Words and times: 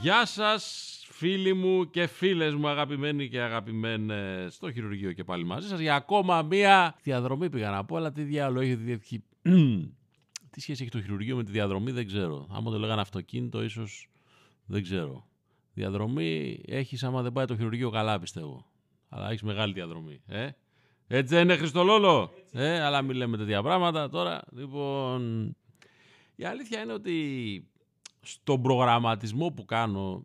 Γεια 0.00 0.26
σας 0.26 0.94
φίλοι 1.10 1.54
μου 1.54 1.90
και 1.90 2.06
φίλες 2.06 2.54
μου 2.54 2.68
αγαπημένοι 2.68 3.28
και 3.28 3.40
αγαπημένες 3.40 4.54
στο 4.54 4.72
χειρουργείο 4.72 5.12
και 5.12 5.24
πάλι 5.24 5.44
μαζί 5.44 5.68
σας 5.68 5.80
για 5.80 5.94
ακόμα 5.94 6.42
μία 6.42 6.94
διαδρομή 7.02 7.50
πήγα 7.50 7.70
να 7.70 7.84
πω 7.84 7.96
αλλά 7.96 8.12
τι 8.12 8.22
διάλογο 8.22 8.60
έχει 8.60 8.74
διεύχει 8.74 9.22
τι 10.50 10.60
σχέση 10.60 10.82
έχει 10.82 10.90
το 10.90 11.00
χειρουργείο 11.02 11.36
με 11.36 11.44
τη 11.44 11.50
διαδρομή 11.50 11.90
δεν 11.90 12.06
ξέρω. 12.06 12.46
Άμα 12.50 12.70
το 12.70 12.78
λέγανε 12.78 13.00
αυτοκίνητο 13.00 13.62
ίσως 13.62 14.09
δεν 14.70 14.82
ξέρω 14.82 15.26
διαδρομή 15.72 16.60
έχεις 16.66 17.02
άμα 17.02 17.22
δεν 17.22 17.32
πάει 17.32 17.44
το 17.44 17.56
χειρουργείο 17.56 17.90
καλά 17.90 18.18
πιστεύω 18.18 18.66
αλλά 19.08 19.28
έχεις 19.28 19.42
μεγάλη 19.42 19.72
διαδρομή 19.72 20.20
ε; 20.26 20.48
έτσι 21.06 21.34
δεν 21.34 21.42
είναι 21.42 21.56
Χριστολόλο 21.56 22.30
ε; 22.52 22.80
αλλά 22.80 23.02
μην 23.02 23.16
λέμε 23.16 23.36
τέτοια 23.36 23.62
πράγματα 23.62 24.08
τώρα 24.08 24.42
λοιπόν 24.50 25.56
η 26.36 26.44
αλήθεια 26.44 26.82
είναι 26.82 26.92
ότι 26.92 27.68
στον 28.20 28.62
προγραμματισμό 28.62 29.50
που 29.50 29.64
κάνω 29.64 30.24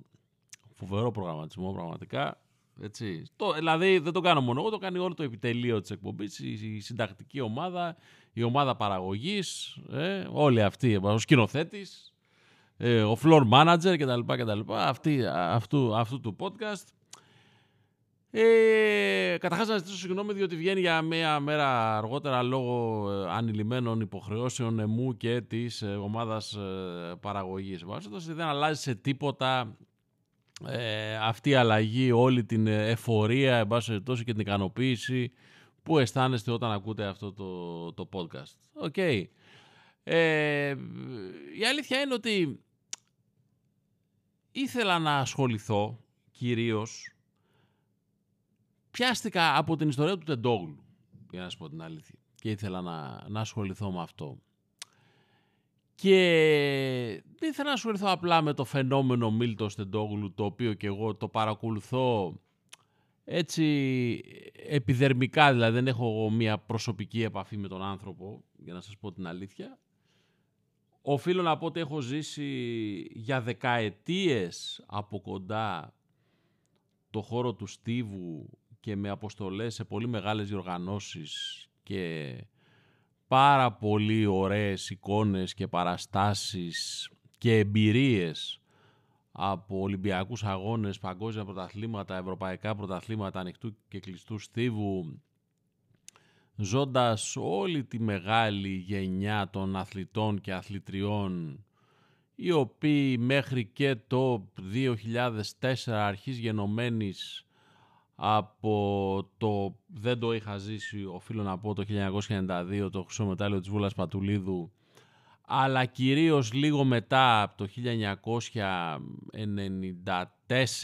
φοβερό 0.75 1.11
προγραμματισμό 1.11 1.73
πραγματικά. 1.73 2.39
Έτσι. 2.81 3.23
Το, 3.35 3.53
δηλαδή 3.53 3.97
δεν 3.97 4.13
το 4.13 4.19
κάνω 4.19 4.41
μόνο 4.41 4.59
εγώ, 4.59 4.69
το 4.69 4.77
κάνει 4.77 4.97
όλο 4.97 5.13
το 5.13 5.23
επιτελείο 5.23 5.81
της 5.81 5.91
εκπομπής, 5.91 6.39
η, 6.39 6.75
η 6.75 6.79
συντακτική 6.79 7.39
ομάδα, 7.39 7.97
η 8.33 8.43
ομάδα 8.43 8.75
παραγωγής, 8.75 9.77
ε, 9.91 10.27
όλοι 10.31 10.61
αυτοί, 10.61 10.95
ο 10.95 11.17
σκηνοθέτης, 11.17 12.14
ε, 12.77 13.03
ο 13.03 13.17
floor 13.23 13.41
manager 13.51 13.95
κτλ. 13.99 14.33
κτλ 14.33 14.59
αυτή, 14.73 15.25
αυτού, 15.33 15.95
αυτού 15.95 16.19
του 16.19 16.35
podcast. 16.39 16.83
Ε, 18.37 19.37
Καταρχάς 19.39 19.67
να 19.67 19.77
ζητήσω 19.77 19.97
συγγνώμη 19.97 20.33
διότι 20.33 20.55
βγαίνει 20.55 20.79
για 20.79 21.01
μία 21.01 21.39
μέρα 21.39 21.97
αργότερα 21.97 22.43
λόγω 22.43 23.07
ε, 23.11 23.31
ανηλυμένων 23.31 24.01
υποχρεώσεων 24.01 24.79
εμού 24.79 25.17
και 25.17 25.41
της 25.41 25.81
ε, 25.81 25.85
ομάδας 25.85 26.53
ε, 26.53 27.15
παραγωγής. 27.19 27.83
Δεν 28.27 28.41
αλλάζει 28.41 28.81
σε 28.81 28.95
τίποτα 28.95 29.77
ε, 30.67 31.15
αυτή 31.15 31.49
η 31.49 31.55
αλλαγή, 31.55 32.11
όλη 32.11 32.43
την 32.43 32.67
ευφορία, 32.67 33.57
εν 33.57 33.67
πάση 33.67 34.01
και 34.03 34.31
την 34.31 34.39
ικανοποίηση 34.39 35.31
που 35.83 35.99
αισθάνεστε 35.99 36.51
όταν 36.51 36.71
ακούτε 36.71 37.05
αυτό 37.05 37.33
το, 37.33 37.93
το 37.93 38.09
podcast. 38.13 38.55
OK. 38.73 38.93
Okay. 38.95 39.23
Ε, 40.03 40.75
η 41.59 41.65
αλήθεια 41.69 42.01
είναι 42.01 42.13
ότι 42.13 42.59
ήθελα 44.55 44.99
να 44.99 45.17
ασχοληθώ 45.17 45.99
κυρίως 46.31 47.15
πιάστηκα 48.91 49.57
από 49.57 49.75
την 49.75 49.89
ιστορία 49.89 50.17
του 50.17 50.23
Τεντόγλου 50.23 50.83
για 51.31 51.39
να 51.39 51.45
σας 51.45 51.57
πω 51.57 51.69
την 51.69 51.81
αλήθεια 51.81 52.19
και 52.35 52.49
ήθελα 52.49 52.81
να, 52.81 53.25
να 53.29 53.39
ασχοληθώ 53.39 53.91
με 53.91 54.01
αυτό. 54.01 54.39
Και 55.95 57.23
δεν 57.39 57.49
ήθελα 57.49 57.67
να 57.67 57.73
ασχοληθώ 57.73 58.11
απλά 58.11 58.41
με 58.41 58.53
το 58.53 58.65
φαινόμενο 58.65 59.31
Μίλτος 59.31 59.71
Στεντόγλου, 59.71 60.33
το 60.33 60.45
οποίο 60.45 60.73
και 60.73 60.87
εγώ 60.87 61.15
το 61.15 61.27
παρακολουθώ 61.27 62.39
έτσι 63.23 63.63
επιδερμικά, 64.67 65.51
δηλαδή 65.51 65.73
δεν 65.73 65.87
έχω 65.87 66.29
μια 66.29 66.57
προσωπική 66.57 67.23
επαφή 67.23 67.57
με 67.57 67.67
τον 67.67 67.81
άνθρωπο, 67.83 68.43
για 68.57 68.73
να 68.73 68.81
σας 68.81 68.97
πω 68.97 69.11
την 69.11 69.27
αλήθεια. 69.27 69.79
Οφείλω 71.07 71.41
να 71.41 71.57
πω 71.57 71.65
ότι 71.65 71.79
έχω 71.79 72.01
ζήσει 72.01 72.47
για 73.13 73.41
δεκαετίες 73.41 74.83
από 74.85 75.21
κοντά 75.21 75.93
το 77.09 77.21
χώρο 77.21 77.53
του 77.53 77.65
Στίβου 77.65 78.49
και 78.79 78.95
με 78.95 79.09
αποστολές 79.09 79.73
σε 79.73 79.83
πολύ 79.83 80.07
μεγάλες 80.07 80.47
διοργανώσεις 80.47 81.65
και 81.83 82.35
πάρα 83.27 83.71
πολύ 83.71 84.25
ωραίες 84.25 84.89
εικόνες 84.89 85.53
και 85.53 85.67
παραστάσεις 85.67 87.09
και 87.37 87.57
εμπειρίες 87.57 88.61
από 89.31 89.79
Ολυμπιακούς 89.79 90.43
αγώνες, 90.43 90.99
παγκόσμια 90.99 91.45
πρωταθλήματα, 91.45 92.17
ευρωπαϊκά 92.17 92.75
πρωταθλήματα 92.75 93.39
ανοιχτού 93.39 93.77
και 93.87 93.99
κλειστού 93.99 94.39
στίβου, 94.39 95.21
ζώντας 96.55 97.35
όλη 97.35 97.83
τη 97.83 97.99
μεγάλη 97.99 98.75
γενιά 98.75 99.49
των 99.49 99.75
αθλητών 99.75 100.41
και 100.41 100.53
αθλητριών, 100.53 101.63
οι 102.35 102.51
οποίοι 102.51 103.17
μέχρι 103.19 103.65
και 103.65 103.95
το 104.07 104.47
2004 105.59 105.75
αρχής 105.87 106.37
γενομένης 106.37 107.45
από 108.15 109.29
το 109.37 109.75
δεν 109.87 110.19
το 110.19 110.33
είχα 110.33 110.57
ζήσει 110.57 111.05
οφείλω 111.05 111.43
να 111.43 111.57
πω 111.57 111.73
το 111.73 111.83
1992 111.87 112.89
το 112.91 113.03
χρυσό 113.03 113.25
μετάλλιο 113.25 113.59
της 113.59 113.69
Βούλας 113.69 113.93
Πατουλίδου 113.93 114.71
αλλά 115.45 115.85
κυρίως 115.85 116.53
λίγο 116.53 116.83
μετά 116.83 117.41
από 117.41 117.57
το 117.57 117.67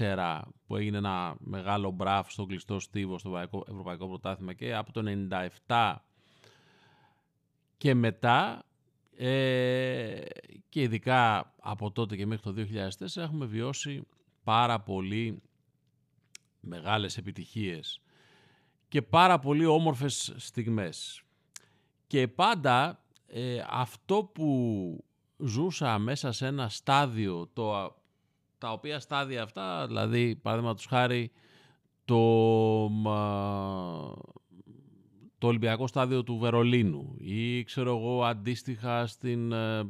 1994 0.08 0.42
που 0.68 0.76
έγινε 0.76 0.98
ένα 0.98 1.36
μεγάλο 1.40 1.92
μπράφ 1.92 2.32
στο 2.32 2.46
κλειστό 2.46 2.80
στίβο 2.80 3.20
στο 3.20 3.38
Ευρωπαϊκό 3.68 4.08
Πρωτάθλημα 4.08 4.54
και 4.54 4.76
από 4.76 4.92
το 4.92 5.04
1997 5.68 5.96
και 7.78 7.94
μετά 7.94 8.66
ε, 9.18 10.22
και 10.70 10.82
ειδικά 10.82 11.54
από 11.62 11.92
τότε 11.92 12.16
και 12.16 12.26
μέχρι 12.26 12.54
το 12.54 12.68
2004 13.00 13.22
έχουμε 13.22 13.46
βιώσει 13.46 14.08
πάρα 14.44 14.80
πολύ 14.80 15.42
μεγάλες 16.60 17.18
επιτυχίες 17.18 18.02
και 18.88 19.02
πάρα 19.02 19.40
πολύ 19.40 19.66
όμορφες 19.66 20.34
στιγμές. 20.38 21.24
Και 22.08 22.28
πάντα 22.28 23.00
ε, 23.34 23.64
αυτό 23.69 24.24
που 24.34 25.03
ζούσα 25.38 26.00
μέσα 26.00 26.31
σε 26.31 26.46
ένα 26.47 26.69
στάδιο, 26.69 27.50
το, 27.53 27.96
τα 28.58 28.72
οποία 28.72 29.00
στάδια 29.00 29.44
αυτά, 29.44 29.88
δηλαδή 29.88 30.36
παραδείγματος 30.36 30.86
χάρη 30.86 31.31
το, 32.06 32.88
το 35.38 35.47
Ολυμπιακό 35.47 35.88
στάδιο 35.88 36.24
του 36.24 36.38
Βερολίνου 36.38 37.16
ή 37.18 37.64
ξέρω 37.64 37.97
εγώ 37.97 38.24
αντίστοιχα 38.24 39.08
στην, 39.08 39.52
ε, 39.52 39.90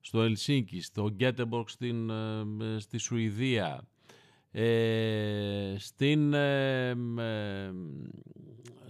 στο 0.00 0.22
Ελσίνκι, 0.22 0.80
στο 0.80 1.10
Γκέτεμπορκ 1.10 1.68
στην, 1.68 2.10
ε, 2.10 2.78
στη 2.78 2.98
Σουηδία, 2.98 3.88
ε, 4.50 5.74
στην, 5.78 6.32
ε, 6.32 6.94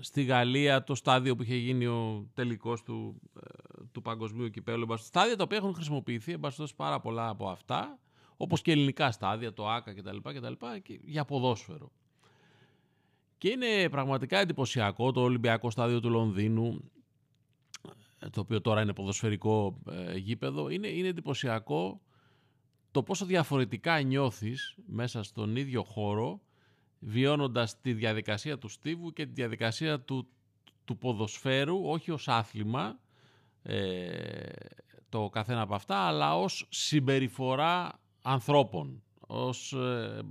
στη 0.01 0.23
Γαλλία 0.23 0.85
το 0.85 0.95
στάδιο 0.95 1.37
που 1.37 1.43
είχε 1.43 1.57
γίνει 1.57 1.87
ο 1.87 2.31
τελικός 2.35 2.83
του, 2.83 3.21
ε, 3.37 3.85
του 3.93 4.03
παγκοσμίου 4.03 4.51
κυπέλου. 4.51 4.97
Στάδια 4.97 5.37
τα 5.37 5.43
οποία 5.43 5.57
έχουν 5.57 5.75
χρησιμοποιηθεί 5.75 6.33
εμπαστός 6.33 6.75
πάρα 6.75 7.01
πολλά 7.01 7.29
από 7.29 7.49
αυτά, 7.49 7.99
όπως 8.37 8.63
και 8.63 8.73
ελληνικά 8.73 9.11
στάδια, 9.11 9.53
το 9.53 9.69
ΆΚΑ 9.69 9.95
κτλ. 9.95 10.17
κτλ 10.23 10.53
και 10.83 11.01
για 11.03 11.25
ποδόσφαιρο. 11.25 11.93
Και 13.39 13.49
είναι 13.49 13.89
πραγματικά 13.89 14.39
εντυπωσιακό 14.39 15.13
το 15.13 15.21
Ολυμπιακό 15.21 15.71
στάδιο 15.71 16.01
του 16.01 16.11
Λονδίνου, 16.11 16.91
το 18.31 18.41
οποίο 18.41 18.61
τώρα 18.61 18.83
είναι 18.83 18.93
ποδοσφαιρικό 18.93 19.79
γήπεδο. 20.17 20.69
Είναι, 20.69 20.89
είναι 20.89 21.09
εντυπωσιακό 21.09 22.01
το 22.91 23.03
πόσο 23.03 23.25
διαφορετικά 23.25 24.01
νιώθεις 24.01 24.75
μέσα 24.87 25.23
στον 25.23 25.57
ίδιο 25.57 25.83
χώρο 25.83 26.41
βιώνοντας 27.01 27.81
τη 27.81 27.93
διαδικασία 27.93 28.59
του 28.59 28.69
στίβου 28.69 29.13
και 29.13 29.27
τη 29.27 29.33
διαδικασία 29.33 30.01
του, 30.01 30.29
του 30.85 30.99
ποδοσφαίρου, 30.99 31.81
όχι 31.85 32.11
ως 32.11 32.29
άθλημα 32.29 32.99
ε, 33.63 34.53
το 35.09 35.29
καθένα 35.29 35.61
από 35.61 35.75
αυτά, 35.75 35.97
αλλά 35.97 36.39
ως 36.39 36.67
συμπεριφορά 36.69 38.01
ανθρώπων, 38.23 39.03
ως 39.27 39.73
ε, 39.73 40.23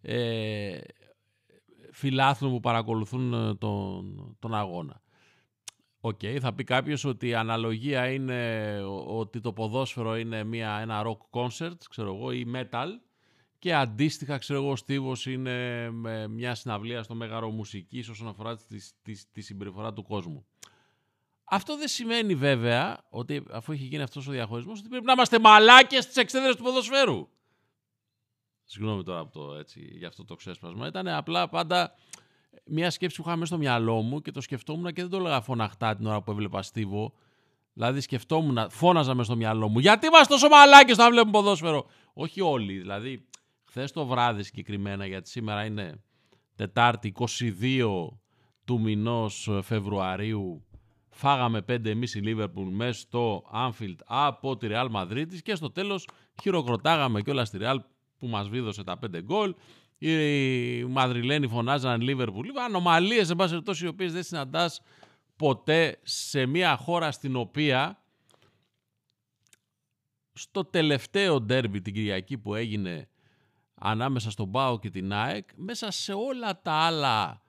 ε, 0.00 0.78
φιλάθλων 1.92 2.50
που 2.50 2.60
παρακολουθούν 2.60 3.32
ε, 3.32 3.54
τον, 3.54 4.36
τον 4.38 4.54
αγώνα. 4.54 5.02
OK, 6.00 6.18
okay, 6.22 6.38
θα 6.40 6.54
πει 6.54 6.64
κάποιος 6.64 7.04
ότι 7.04 7.28
η 7.28 7.34
αναλογία 7.34 8.12
είναι 8.12 8.80
ότι 9.06 9.40
το 9.40 9.52
ποδόσφαιρο 9.52 10.16
είναι 10.16 10.44
μια, 10.44 10.78
ένα 10.80 11.02
rock 11.06 11.40
concert, 11.40 11.76
ξέρω 11.88 12.14
εγώ, 12.14 12.32
ή 12.32 12.46
metal 12.54 12.88
και 13.64 13.74
αντίστοιχα, 13.74 14.38
ξέρω 14.38 14.58
εγώ, 14.58 14.70
ο 14.70 14.76
Στίβος 14.76 15.26
είναι 15.26 15.90
μια 16.28 16.54
συναυλία 16.54 17.02
στο 17.02 17.14
Μέγαρο 17.14 17.50
Μουσικής 17.50 18.08
όσον 18.08 18.28
αφορά 18.28 18.56
τη, 18.56 18.78
τη, 19.02 19.24
τη 19.32 19.40
συμπεριφορά 19.40 19.92
του 19.92 20.02
κόσμου. 20.02 20.46
Αυτό 21.44 21.76
δεν 21.76 21.88
σημαίνει 21.88 22.34
βέβαια 22.34 23.04
ότι 23.10 23.44
αφού 23.50 23.72
έχει 23.72 23.84
γίνει 23.84 24.02
αυτός 24.02 24.28
ο 24.28 24.30
διαχωρισμός 24.30 24.78
ότι 24.78 24.88
πρέπει 24.88 25.04
να 25.04 25.12
είμαστε 25.12 25.38
μαλάκες 25.38 26.04
στις 26.04 26.16
εξέδρες 26.16 26.56
του 26.56 26.62
ποδοσφαίρου. 26.62 27.28
Συγγνώμη 28.64 29.02
τώρα 29.02 29.20
από 29.20 29.32
το 29.32 29.54
έτσι, 29.54 29.80
για 29.92 30.08
αυτό 30.08 30.24
το 30.24 30.34
ξέσπασμα. 30.34 30.86
Ήταν 30.86 31.08
απλά 31.08 31.48
πάντα 31.48 31.94
μια 32.64 32.90
σκέψη 32.90 33.16
που 33.16 33.22
είχα 33.26 33.36
μέσα 33.36 33.46
στο 33.46 33.58
μυαλό 33.58 34.02
μου 34.02 34.20
και 34.20 34.30
το 34.30 34.40
σκεφτόμουν 34.40 34.92
και 34.92 35.00
δεν 35.00 35.10
το 35.10 35.16
έλεγα 35.16 35.40
φωναχτά 35.40 35.96
την 35.96 36.06
ώρα 36.06 36.22
που 36.22 36.30
έβλεπα 36.30 36.62
Στίβο. 36.62 37.14
Δηλαδή 37.72 38.00
σκεφτόμουν, 38.00 38.70
φώναζα 38.70 39.14
με 39.14 39.24
στο 39.24 39.36
μυαλό 39.36 39.68
μου. 39.68 39.78
Γιατί 39.78 40.06
είμαστε 40.06 40.34
τόσο 40.34 40.48
μαλάκες 40.48 40.94
όταν 40.94 41.10
βλέπουμε 41.10 41.32
ποδόσφαιρο; 41.32 41.86
Όχι 42.14 42.40
όλοι. 42.40 42.78
Δηλαδή, 42.78 43.26
χθες 43.74 43.92
το 43.92 44.06
βράδυ 44.06 44.42
συγκεκριμένα, 44.42 45.06
γιατί 45.06 45.28
σήμερα 45.28 45.64
είναι 45.64 46.02
Τετάρτη 46.56 47.12
22 47.60 48.08
του 48.64 48.80
μηνός 48.80 49.50
Φεβρουαρίου 49.62 50.64
φάγαμε 51.10 51.62
πέντε 51.62 51.90
εμείς 51.90 52.14
η 52.14 52.20
Λίβερπουλ 52.20 52.68
μέσα 52.68 53.00
στο 53.00 53.44
Anfield 53.54 53.96
από 54.04 54.56
τη 54.56 54.66
Real 54.70 54.90
Madrid 54.90 55.26
και 55.42 55.54
στο 55.54 55.70
τέλος 55.70 56.08
χειροκροτάγαμε 56.42 57.22
κιόλας 57.22 57.48
στη 57.48 57.58
Real 57.60 57.76
που 58.18 58.26
μας 58.26 58.48
βίδωσε 58.48 58.84
τα 58.84 58.98
πέντε 58.98 59.22
γκολ. 59.22 59.54
Οι 59.98 60.84
Μαδριλένοι 60.84 61.48
φωνάζαν 61.48 62.00
Λίβερπουλ. 62.00 62.48
Ανομαλίες, 62.64 63.30
εν 63.30 63.36
πάση 63.36 63.50
περιπτώσει, 63.50 63.84
οι 63.84 63.88
οποίες 63.88 64.12
δεν 64.12 64.22
συναντάς 64.22 64.80
ποτέ 65.36 66.00
σε 66.02 66.46
μια 66.46 66.76
χώρα 66.76 67.12
στην 67.12 67.36
οποία 67.36 68.02
στο 70.32 70.64
τελευταίο 70.64 71.40
ντέρμπι 71.40 71.80
την 71.80 71.94
Κυριακή 71.94 72.38
που 72.38 72.54
έγινε 72.54 73.08
ανάμεσα 73.86 74.30
στον 74.30 74.50
Πάο 74.50 74.78
και 74.78 74.90
την 74.90 75.12
ΑΕΚ, 75.12 75.48
μέσα 75.56 75.90
σε 75.90 76.12
όλα 76.12 76.62
τα 76.62 76.72
άλλα 76.72 77.42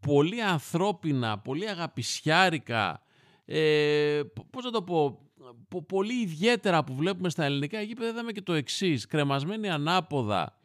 πολύ 0.00 0.42
ανθρώπινα, 0.42 1.38
πολύ 1.38 1.68
αγαπησιάρικα, 1.68 3.02
ε, 3.44 4.20
πώς 4.50 4.64
να 4.64 4.70
το 4.70 4.82
πω, 4.82 5.18
πολύ 5.86 6.20
ιδιαίτερα 6.20 6.84
που 6.84 6.94
βλέπουμε 6.94 7.28
στα 7.28 7.44
ελληνικά 7.44 7.80
γήπεδα 7.80 8.08
είδαμε 8.08 8.32
και 8.32 8.42
το 8.42 8.52
εξής. 8.52 9.06
κρεμασμένη 9.06 9.70
ανάποδα 9.70 10.58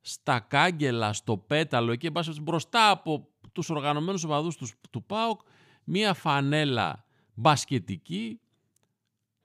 στα 0.00 0.40
κάγκελα, 0.40 1.12
στο 1.12 1.36
πέταλο 1.36 1.92
εκεί 1.92 2.10
μπροστά 2.42 2.90
από 2.90 3.28
τους 3.52 3.70
οργανωμένους 3.70 4.24
οπαδούς 4.24 4.56
τους, 4.56 4.72
του 4.90 5.04
ΠΑΟΚ 5.04 5.40
μία 5.84 6.14
φανέλα 6.14 7.04
μπασκετική 7.34 8.40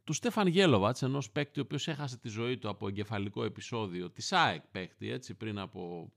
του 0.08 0.14
Στέφαν 0.14 0.48
Γέλοβατς, 0.48 1.02
ενός 1.02 1.32
παίκτη 1.32 1.60
ο 1.60 1.62
οποίος 1.62 1.88
έχασε 1.88 2.18
τη 2.18 2.30
ζωή 2.30 2.58
του 2.58 2.70
από 2.70 2.88
εγκεφαλικό 2.88 3.44
επεισόδιο, 3.44 4.10
της 4.10 4.32
ΑΕΚ 4.32 4.62
παίκτη, 4.72 5.12
έτσι, 5.12 5.34
πριν 5.34 5.60
από 5.60 6.12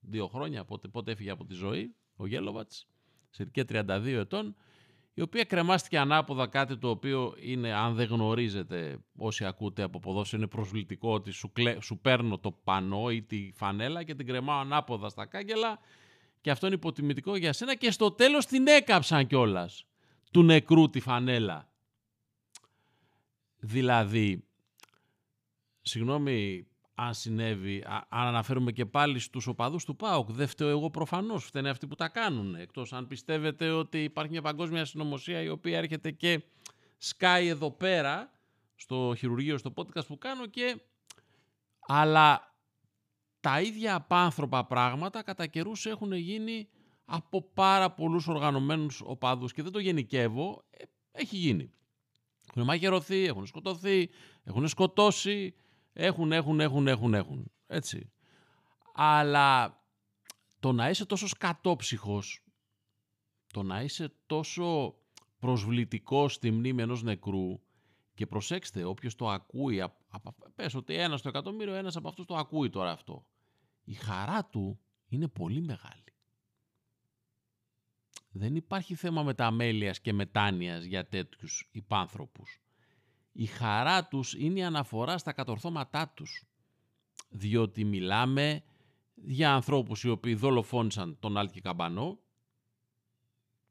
δύο 0.00 0.28
χρόνια, 0.28 0.64
πότε, 0.64 0.88
πότε 0.88 1.12
έφυγε 1.12 1.30
από 1.30 1.44
τη 1.44 1.54
ζωή, 1.54 1.94
ο 2.16 2.26
Γέλοβατς, 2.26 2.86
σε 3.30 3.42
ηλικία 3.42 3.64
32 3.86 4.06
ετών, 4.06 4.56
η 5.14 5.20
οποία 5.20 5.44
κρεμάστηκε 5.44 5.98
ανάποδα 5.98 6.46
κάτι 6.46 6.78
το 6.78 6.88
οποίο 6.88 7.34
είναι, 7.40 7.72
αν 7.72 7.94
δεν 7.94 8.06
γνωρίζετε 8.06 8.98
όσοι 9.16 9.44
ακούτε 9.44 9.82
από 9.82 9.98
ποδόσφαιρο, 9.98 10.42
είναι 10.42 10.50
προσβλητικό 10.50 11.12
ότι 11.12 11.30
σου, 11.30 11.52
σου 11.80 11.98
παίρνω 11.98 12.38
το 12.38 12.52
πανό 12.52 13.10
ή 13.10 13.22
τη 13.22 13.50
φανέλα 13.54 14.02
και 14.02 14.14
την 14.14 14.26
κρεμάω 14.26 14.58
ανάποδα 14.58 15.08
στα 15.08 15.26
κάγκελα 15.26 15.78
και 16.40 16.50
αυτό 16.50 16.66
είναι 16.66 16.74
υποτιμητικό 16.74 17.36
για 17.36 17.52
σένα 17.52 17.74
και 17.74 17.90
στο 17.90 18.10
τέλος 18.10 18.46
την 18.46 18.66
έκαψαν 18.66 19.26
κιόλας 19.26 19.86
του 20.30 20.42
νεκρού 20.42 20.90
τη 20.90 21.00
φανέλα. 21.00 21.67
Δηλαδή, 23.58 24.44
συγγνώμη 25.82 26.66
αν 26.94 27.14
συνέβη, 27.14 27.84
αν 28.08 28.26
αναφέρουμε 28.26 28.72
και 28.72 28.86
πάλι 28.86 29.18
στους 29.18 29.46
οπαδούς 29.46 29.84
του 29.84 29.96
ΠΑΟΚ, 29.96 30.30
δεν 30.30 30.46
φταίω 30.46 30.68
εγώ 30.68 30.90
προφανώς, 30.90 31.44
φταίνε 31.44 31.70
αυτοί 31.70 31.86
που 31.86 31.94
τα 31.94 32.08
κάνουν, 32.08 32.54
εκτός 32.54 32.92
αν 32.92 33.06
πιστεύετε 33.06 33.70
ότι 33.70 34.04
υπάρχει 34.04 34.30
μια 34.30 34.42
παγκόσμια 34.42 34.84
συνωμοσία 34.84 35.42
η 35.42 35.48
οποία 35.48 35.78
έρχεται 35.78 36.10
και 36.10 36.42
σκάει 36.98 37.46
εδώ 37.46 37.70
πέρα, 37.70 38.30
στο 38.74 39.14
χειρουργείο, 39.16 39.58
στο 39.58 39.72
podcast 39.76 40.06
που 40.06 40.18
κάνω 40.18 40.46
και... 40.46 40.80
Αλλά 41.90 42.54
τα 43.40 43.60
ίδια 43.60 43.94
απάνθρωπα 43.94 44.66
πράγματα 44.66 45.22
κατά 45.22 45.46
καιρούς 45.46 45.86
έχουν 45.86 46.12
γίνει 46.12 46.68
από 47.04 47.42
πάρα 47.42 47.90
πολλούς 47.90 48.28
οργανωμένους 48.28 49.02
οπαδούς 49.04 49.52
και 49.52 49.62
δεν 49.62 49.72
το 49.72 49.78
γενικεύω, 49.78 50.64
ε, 50.70 50.84
έχει 51.12 51.36
γίνει. 51.36 51.72
Έχουν 52.48 52.64
μαγειρωθεί, 52.64 53.24
έχουν 53.24 53.46
σκοτωθεί, 53.46 54.10
έχουν 54.44 54.68
σκοτώσει, 54.68 55.54
έχουν, 55.92 56.32
έχουν, 56.32 56.60
έχουν, 56.60 56.88
έχουν, 56.88 57.14
έχουν. 57.14 57.50
Έτσι. 57.66 58.10
Αλλά 58.94 59.80
το 60.60 60.72
να 60.72 60.88
είσαι 60.88 61.06
τόσο 61.06 61.26
σκατόψυχος, 61.26 62.44
το 63.52 63.62
να 63.62 63.82
είσαι 63.82 64.12
τόσο 64.26 64.94
προσβλητικός 65.38 66.34
στη 66.34 66.50
μνήμη 66.50 66.82
ενός 66.82 67.02
νεκρού 67.02 67.60
και 68.14 68.26
προσέξτε, 68.26 68.84
όποιος 68.84 69.14
το 69.14 69.28
ακούει, 69.28 69.84
πες 70.54 70.74
ότι 70.74 70.94
ένας 70.94 71.20
στο 71.20 71.28
εκατομμύριο, 71.28 71.74
ένας 71.74 71.96
από 71.96 72.08
αυτούς 72.08 72.26
το 72.26 72.34
ακούει 72.34 72.70
τώρα 72.70 72.90
αυτό. 72.90 73.26
Η 73.84 73.94
χαρά 73.94 74.44
του 74.44 74.78
είναι 75.08 75.28
πολύ 75.28 75.60
μεγάλη. 75.60 76.07
Δεν 78.38 78.56
υπάρχει 78.56 78.94
θέμα 78.94 79.22
μεταμέλειας 79.22 80.00
και 80.00 80.12
μετάνοιας 80.12 80.84
για 80.84 81.08
τέτοιους 81.08 81.68
υπάνθρωπους 81.72 82.60
η 83.40 83.46
χαρά 83.46 84.08
τους 84.08 84.34
είναι 84.34 84.58
η 84.58 84.62
αναφορά 84.62 85.18
στα 85.18 85.32
κατορθώματά 85.32 86.12
τους. 86.14 86.44
Διότι 87.30 87.84
μιλάμε 87.84 88.62
για 89.14 89.54
ανθρώπους 89.54 90.02
οι 90.04 90.08
οποίοι 90.08 90.34
δολοφόνησαν 90.34 91.16
τον 91.20 91.36
Άλκη 91.36 91.60
Καμπανό 91.60 92.18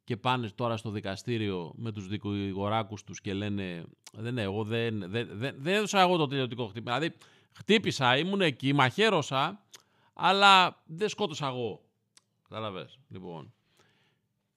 και 0.04 0.18
πάνε 0.18 0.50
τώρα 0.50 0.78
στο 0.78 0.90
δικαστήριο 0.90 1.74
με 1.76 1.92
τους 1.92 2.08
δικηγοράκους 2.08 3.04
τους 3.04 3.22
και 3.22 3.34
λένε 3.34 3.86
δεν, 4.14 4.38
εγώ 4.38 4.64
δεν, 4.64 5.00
δεν, 5.00 5.28
δεν, 5.32 5.56
δεν 5.58 5.74
έδωσα 5.74 6.00
εγώ 6.00 6.18
το 6.18 6.28
τελειωτικό 6.28 6.68
χτύπημα. 6.68 6.98
Δηλαδή 6.98 7.18
χτύπησα, 7.52 8.18
ήμουν 8.18 8.42
εκεί, 8.42 8.74
μαχαίρωσα, 8.74 9.66
αλλά 10.14 10.84
δεν 10.86 11.10
σκότωσα 11.10 11.48
εγώ. 11.48 11.82
Καταλαβες, 12.44 13.00
λοιπόν. 13.10 13.54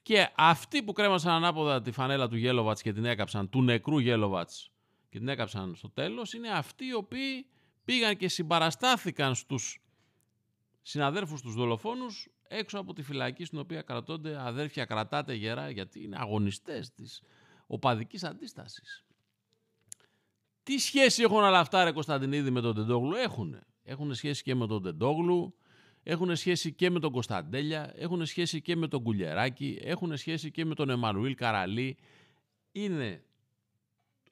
Και 0.02 0.28
αυτοί 0.36 0.82
που 0.82 0.92
κρέμασαν 0.92 1.32
ανάποδα 1.32 1.82
τη 1.82 1.90
φανέλα 1.90 2.28
του 2.28 2.36
Γέλοβατς 2.36 2.82
και 2.82 2.92
την 2.92 3.04
έκαψαν, 3.04 3.48
του 3.48 3.62
νεκρού 3.62 3.98
Γέλοβατς, 3.98 4.70
και 5.08 5.18
την 5.18 5.28
έκαψαν 5.28 5.74
στο 5.74 5.90
τέλος 5.90 6.32
είναι 6.32 6.48
αυτοί 6.48 6.84
οι 6.84 6.94
οποίοι 6.94 7.46
πήγαν 7.84 8.16
και 8.16 8.28
συμπαραστάθηκαν 8.28 9.34
στους 9.34 9.82
συναδέρφους 10.82 11.40
τους 11.40 11.54
δολοφόνους 11.54 12.28
έξω 12.48 12.78
από 12.78 12.92
τη 12.92 13.02
φυλακή 13.02 13.44
στην 13.44 13.58
οποία 13.58 13.82
κρατώνται 13.82 14.40
αδέρφια 14.40 14.84
κρατάτε 14.84 15.34
γερά 15.34 15.70
γιατί 15.70 16.02
είναι 16.02 16.16
αγωνιστές 16.18 16.92
της 16.92 17.22
οπαδικής 17.66 18.24
αντίστασης. 18.24 19.04
Τι 20.62 20.78
σχέση 20.78 21.22
έχουν 21.22 21.36
όλα 21.36 21.58
αυτά 21.58 21.84
ρε 21.84 21.92
Κωνσταντινίδη 21.92 22.50
με 22.50 22.60
τον 22.60 22.74
Τεντόγλου; 22.74 23.14
Έχουν. 23.14 23.60
Έχουν 23.82 24.14
σχέση 24.14 24.42
και 24.42 24.54
με 24.54 24.66
τον 24.66 24.82
Τεντόγλου, 24.82 25.54
έχουν 26.10 26.36
σχέση 26.36 26.72
και 26.72 26.90
με 26.90 26.98
τον 26.98 27.12
Κωνσταντέλια, 27.12 27.92
έχουν 27.96 28.26
σχέση 28.26 28.60
και 28.62 28.76
με 28.76 28.88
τον 28.88 29.02
Κουλιεράκη, 29.02 29.78
έχουν 29.82 30.16
σχέση 30.16 30.50
και 30.50 30.64
με 30.64 30.74
τον 30.74 30.90
Εμμανουήλ 30.90 31.34
Καραλή. 31.34 31.96
Είναι 32.72 33.24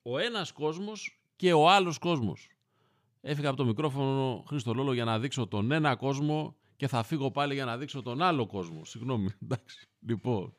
ο 0.03 0.19
ένας 0.19 0.53
κόσμος 0.53 1.21
και 1.37 1.53
ο 1.53 1.69
άλλος 1.69 1.99
κόσμος. 1.99 2.49
Έφυγα 3.21 3.49
από 3.49 3.57
το 3.57 3.65
μικρόφωνο 3.65 4.45
Χρήστο 4.47 4.75
Λόλο 4.75 4.93
για 4.93 5.05
να 5.05 5.19
δείξω 5.19 5.47
τον 5.47 5.71
ένα 5.71 5.97
κόσμο 5.97 6.57
και 6.77 6.89
θα 6.89 7.03
φύγω 7.03 7.31
πάλι 7.31 7.55
για 7.55 7.65
να 7.65 7.79
δείξω 7.79 8.03
τον 8.03 8.23
άλλο 8.23 8.47
κόσμο. 8.47 8.85
Συγγνώμη, 8.85 9.29
εντάξει. 9.43 9.89
Λοιπόν. 10.01 10.57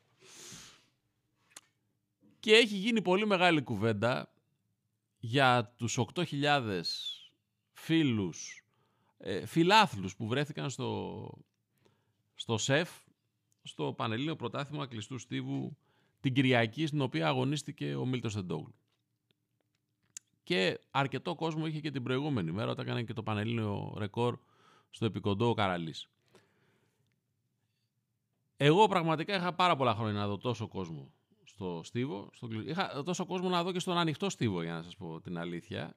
Και 2.40 2.52
έχει 2.52 2.76
γίνει 2.76 3.02
πολύ 3.02 3.26
μεγάλη 3.26 3.62
κουβέντα 3.62 4.32
για 5.18 5.74
τους 5.76 5.98
8.000 6.14 6.82
φίλους, 7.72 8.59
ε, 9.22 9.46
φιλάθλους 9.46 10.16
που 10.16 10.26
βρέθηκαν 10.26 10.70
στο, 10.70 11.30
στο 12.34 12.58
ΣΕΦ, 12.58 12.90
στο 13.62 13.92
Πανελλήνιο 13.92 14.36
Πρωτάθλημα 14.36 14.86
Κλειστού 14.86 15.18
Στίβου 15.18 15.76
την 16.20 16.34
Κυριακή 16.34 16.86
στην 16.86 17.00
οποία 17.00 17.28
αγωνίστηκε 17.28 17.94
ο 17.94 18.06
Μίλτος 18.06 18.34
Τεντόγλου 18.34 18.74
και 20.50 20.80
αρκετό 20.90 21.34
κόσμο 21.34 21.66
είχε 21.66 21.80
και 21.80 21.90
την 21.90 22.02
προηγούμενη 22.02 22.52
μέρα 22.52 22.70
όταν 22.70 22.86
έκανε 22.86 23.02
και 23.02 23.12
το 23.12 23.22
πανελλήνιο 23.22 23.94
ρεκόρ 23.98 24.38
στο 24.90 25.04
επικοντό 25.04 25.48
ο 25.48 25.54
Καραλής. 25.54 26.08
Εγώ 28.56 28.88
πραγματικά 28.88 29.36
είχα 29.36 29.54
πάρα 29.54 29.76
πολλά 29.76 29.94
χρόνια 29.94 30.12
να 30.12 30.26
δω 30.26 30.38
τόσο 30.38 30.68
κόσμο 30.68 31.12
στο 31.44 31.80
στίβο. 31.84 32.30
Στο... 32.32 32.48
Είχα 32.66 33.02
τόσο 33.02 33.26
κόσμο 33.26 33.48
να 33.48 33.62
δω 33.62 33.72
και 33.72 33.78
στον 33.78 33.98
ανοιχτό 33.98 34.30
στίβο, 34.30 34.62
για 34.62 34.72
να 34.72 34.82
σας 34.82 34.96
πω 34.96 35.20
την 35.20 35.38
αλήθεια. 35.38 35.96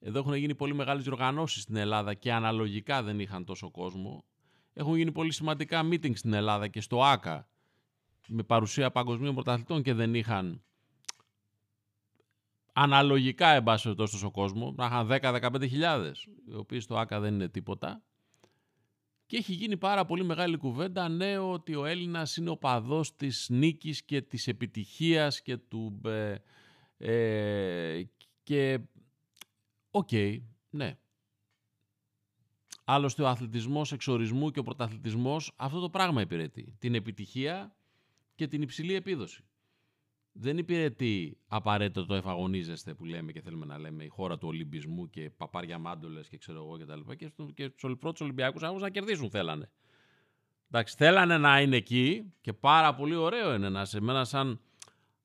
Εδώ 0.00 0.18
έχουν 0.18 0.34
γίνει 0.34 0.54
πολύ 0.54 0.74
μεγάλες 0.74 1.02
διοργανώσεις 1.02 1.62
στην 1.62 1.76
Ελλάδα 1.76 2.14
και 2.14 2.32
αναλογικά 2.32 3.02
δεν 3.02 3.20
είχαν 3.20 3.44
τόσο 3.44 3.70
κόσμο. 3.70 4.24
Έχουν 4.72 4.96
γίνει 4.96 5.12
πολύ 5.12 5.32
σημαντικά 5.32 5.88
meetings 5.88 6.16
στην 6.16 6.32
Ελλάδα 6.32 6.68
και 6.68 6.80
στο 6.80 7.02
ΆΚΑ 7.02 7.48
με 8.28 8.42
παρουσία 8.42 8.90
παγκοσμίων 8.90 9.34
πρωταθλητών 9.34 9.82
και 9.82 9.92
δεν 9.94 10.14
είχαν 10.14 10.62
αναλογικά 12.72 13.48
εν 13.48 13.62
πάση 13.62 13.94
τόσο 13.94 14.30
κόσμο, 14.30 14.74
να 14.76 14.86
είχαν 14.86 15.08
10-15 15.10 15.68
χιλιάδες, 15.68 16.28
οι 16.48 16.54
οποίοι 16.54 16.80
στο 16.80 16.96
ΟΑΚΑ 16.96 17.20
δεν 17.20 17.34
είναι 17.34 17.48
τίποτα. 17.48 18.02
Και 19.26 19.36
έχει 19.36 19.52
γίνει 19.52 19.76
πάρα 19.76 20.04
πολύ 20.04 20.24
μεγάλη 20.24 20.56
κουβέντα, 20.56 21.08
ναι, 21.08 21.38
ότι 21.38 21.74
ο 21.74 21.84
Έλληνας 21.84 22.36
είναι 22.36 22.50
οπαδός 22.50 23.16
της 23.16 23.46
νίκης 23.50 24.02
και 24.02 24.22
της 24.22 24.46
επιτυχίας 24.48 25.42
και 25.42 25.56
του... 25.56 26.00
Ε, 26.04 26.34
ε 26.98 28.02
και... 28.42 28.78
Οκ, 29.98 30.10
ναι. 30.70 30.98
Άλλωστε 32.84 33.22
ο 33.22 33.28
αθλητισμός 33.28 33.92
εξορισμού 33.92 34.50
και 34.50 34.58
ο 34.58 34.62
πρωταθλητισμός 34.62 35.52
αυτό 35.56 35.80
το 35.80 35.90
πράγμα 35.90 36.20
υπηρετεί. 36.20 36.76
Την 36.78 36.94
επιτυχία 36.94 37.76
και 38.34 38.46
την 38.46 38.62
υψηλή 38.62 38.94
επίδοση. 38.94 39.42
δεν 40.32 40.58
υπηρετεί 40.58 41.38
απαραίτητο 41.48 42.06
το 42.06 42.14
εφαγωνίζεστε 42.14 42.94
που 42.94 43.04
λέμε 43.04 43.32
και 43.32 43.40
θέλουμε 43.40 43.66
να 43.66 43.78
λέμε 43.78 44.04
η 44.04 44.08
χώρα 44.08 44.38
του 44.38 44.48
Ολυμπισμού 44.48 45.10
και 45.10 45.30
παπάρια 45.30 45.78
μάντολες 45.78 46.28
και 46.28 46.38
ξέρω 46.38 46.58
εγώ 46.58 46.78
και 46.78 46.84
τα 46.84 46.96
λοιπά 46.96 47.14
και, 47.14 47.26
στο, 47.26 47.44
και 47.54 47.68
τους 47.68 47.96
πρώτους 47.98 48.20
Ολυμπιακούς 48.20 48.62
αγώνες 48.62 48.82
να 48.82 48.90
κερδίσουν 48.90 49.30
θέλανε. 49.30 49.70
Εντάξει, 50.70 50.96
θέλανε 50.96 51.38
να 51.38 51.60
είναι 51.60 51.76
εκεί 51.76 52.32
και 52.40 52.52
πάρα 52.52 52.94
πολύ 52.94 53.14
ωραίο 53.14 53.54
είναι 53.54 53.68
να 53.68 53.84
σε 53.84 54.00
μένα 54.00 54.24
σαν 54.24 54.60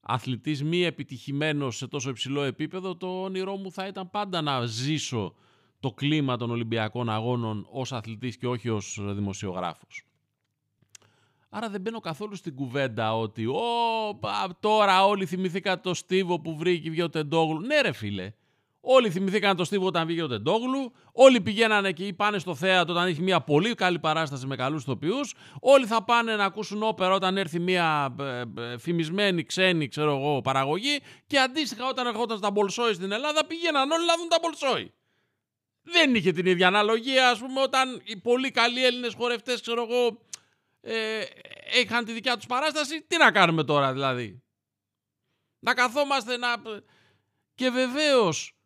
αθλητής 0.03 0.63
μη 0.63 0.83
επιτυχημένος 0.83 1.77
σε 1.77 1.87
τόσο 1.87 2.09
υψηλό 2.09 2.41
επίπεδο 2.41 2.95
το 2.95 3.21
όνειρό 3.21 3.55
μου 3.55 3.71
θα 3.71 3.87
ήταν 3.87 4.09
πάντα 4.09 4.41
να 4.41 4.65
ζήσω 4.65 5.35
το 5.79 5.91
κλίμα 5.91 6.37
των 6.37 6.51
Ολυμπιακών 6.51 7.09
Αγώνων 7.09 7.67
ως 7.69 7.91
αθλητής 7.93 8.37
και 8.37 8.47
όχι 8.47 8.69
ως 8.69 8.99
δημοσιογράφος. 9.01 10.05
Άρα 11.49 11.69
δεν 11.69 11.81
μπαίνω 11.81 11.99
καθόλου 11.99 12.35
στην 12.35 12.55
κουβέντα 12.55 13.17
ότι 13.17 13.45
«Ω, 13.45 14.19
τώρα 14.59 15.05
όλοι 15.05 15.25
θυμηθήκαν 15.25 15.81
το 15.81 15.93
Στίβο 15.93 16.39
που 16.39 16.57
βρήκε 16.57 17.03
ο 17.03 17.09
Τεντόγλου». 17.09 17.59
Ναι 17.59 17.81
ρε 17.81 17.91
φίλε, 17.91 18.33
όλοι 18.85 19.09
θυμηθήκαν 19.09 19.55
το 19.55 19.63
Στίβο 19.63 19.85
όταν 19.85 20.05
βγήκε 20.05 20.23
ο 20.23 20.27
Τεντόγλου, 20.27 20.93
όλοι 21.11 21.41
πηγαίνανε 21.41 21.87
εκεί, 21.87 22.13
πάνε 22.13 22.39
στο 22.39 22.55
θέατρο 22.55 22.93
όταν 22.93 23.07
έχει 23.07 23.21
μια 23.21 23.41
πολύ 23.41 23.73
καλή 23.73 23.99
παράσταση 23.99 24.47
με 24.47 24.55
καλούς 24.55 24.83
ηθοποιούς, 24.83 25.33
όλοι 25.59 25.85
θα 25.85 26.03
πάνε 26.03 26.35
να 26.35 26.45
ακούσουν 26.45 26.83
όπερα 26.83 27.13
όταν 27.13 27.37
έρθει 27.37 27.59
μια 27.59 28.15
ε, 28.19 28.41
ε, 28.57 28.77
φημισμένη 28.77 29.43
ξένη 29.43 29.87
ξέρω 29.87 30.17
εγώ, 30.17 30.41
παραγωγή 30.41 30.99
και 31.27 31.39
αντίστοιχα 31.39 31.87
όταν 31.87 32.07
ερχόταν 32.07 32.37
τα 32.37 32.51
Μπολσόι 32.51 32.93
στην 32.93 33.11
Ελλάδα 33.11 33.45
πήγαιναν 33.45 33.91
όλοι 33.91 34.05
να 34.05 34.17
δουν 34.17 34.27
τα 34.27 34.37
Μπολσόι. 34.41 34.93
Δεν 35.83 36.15
είχε 36.15 36.31
την 36.31 36.45
ίδια 36.45 36.67
αναλογία, 36.67 37.29
ας 37.29 37.39
πούμε, 37.39 37.61
όταν 37.61 38.01
οι 38.03 38.17
πολύ 38.17 38.51
καλοί 38.51 38.85
Έλληνες 38.85 39.13
χορευτές, 39.13 39.61
ξέρω 39.61 39.87
εγώ, 39.89 40.19
ε, 40.81 41.23
είχαν 41.81 42.05
τη 42.05 42.11
δικιά 42.11 42.35
τους 42.35 42.45
παράσταση. 42.45 43.01
Τι 43.01 43.17
να 43.17 43.31
κάνουμε 43.31 43.63
τώρα, 43.63 43.93
δηλαδή; 43.93 44.43
Να 45.59 45.73
καθόμαστε 45.73 46.37
να... 46.37 46.47
Και 47.55 47.69
βεβαίως 47.69 48.57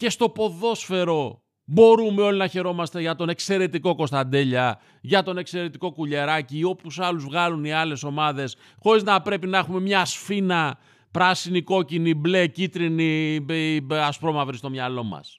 και 0.00 0.10
στο 0.10 0.28
ποδόσφαιρο 0.28 1.42
μπορούμε 1.64 2.22
όλοι 2.22 2.38
να 2.38 2.46
χαιρόμαστε 2.46 3.00
για 3.00 3.14
τον 3.14 3.28
εξαιρετικό 3.28 3.94
Κωνσταντέλια, 3.94 4.80
για 5.00 5.22
τον 5.22 5.38
εξαιρετικό 5.38 5.92
Κουλιεράκη 5.92 6.58
ή 6.58 6.64
όποιους 6.64 6.98
άλλους 6.98 7.24
βγάλουν 7.24 7.64
οι 7.64 7.72
άλλες 7.72 8.02
ομάδες, 8.02 8.56
χωρίς 8.82 9.02
να 9.02 9.22
πρέπει 9.22 9.46
να 9.46 9.58
έχουμε 9.58 9.80
μια 9.80 10.04
σφίνα 10.04 10.78
πράσινη, 11.10 11.62
κόκκινη, 11.62 12.14
μπλε, 12.14 12.46
κίτρινη, 12.46 13.46
ασπρόμαυρη 13.90 14.56
στο 14.56 14.70
μυαλό 14.70 15.02
μας. 15.02 15.38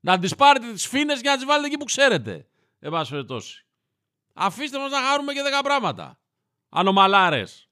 Να 0.00 0.18
τις 0.18 0.34
πάρετε 0.34 0.72
τις 0.72 0.86
φίνες 0.86 1.20
για 1.20 1.30
να 1.30 1.36
τις 1.36 1.46
βάλετε 1.46 1.66
εκεί 1.66 1.76
που 1.76 1.84
ξέρετε. 1.84 2.46
Εν 2.78 2.90
πάση 2.90 3.10
περιπτώσει. 3.10 3.66
Αφήστε 4.34 4.78
μας 4.78 4.90
να 4.90 4.98
χαρούμε 5.00 5.32
και 5.32 5.42
δέκα 5.42 5.62
πράγματα. 5.62 6.18
Ανομαλάρες. 6.68 7.68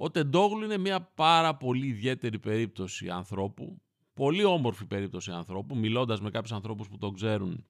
Ο 0.00 0.10
Τεντόγλου 0.10 0.64
είναι 0.64 0.78
μια 0.78 1.00
πάρα 1.00 1.56
πολύ 1.56 1.86
ιδιαίτερη 1.86 2.38
περίπτωση 2.38 3.08
ανθρώπου, 3.08 3.82
πολύ 4.14 4.44
όμορφη 4.44 4.86
περίπτωση 4.86 5.30
ανθρώπου, 5.30 5.76
μιλώντας 5.76 6.20
με 6.20 6.30
κάποιους 6.30 6.52
ανθρώπους 6.52 6.88
που 6.88 6.98
τον 6.98 7.14
ξέρουν 7.14 7.66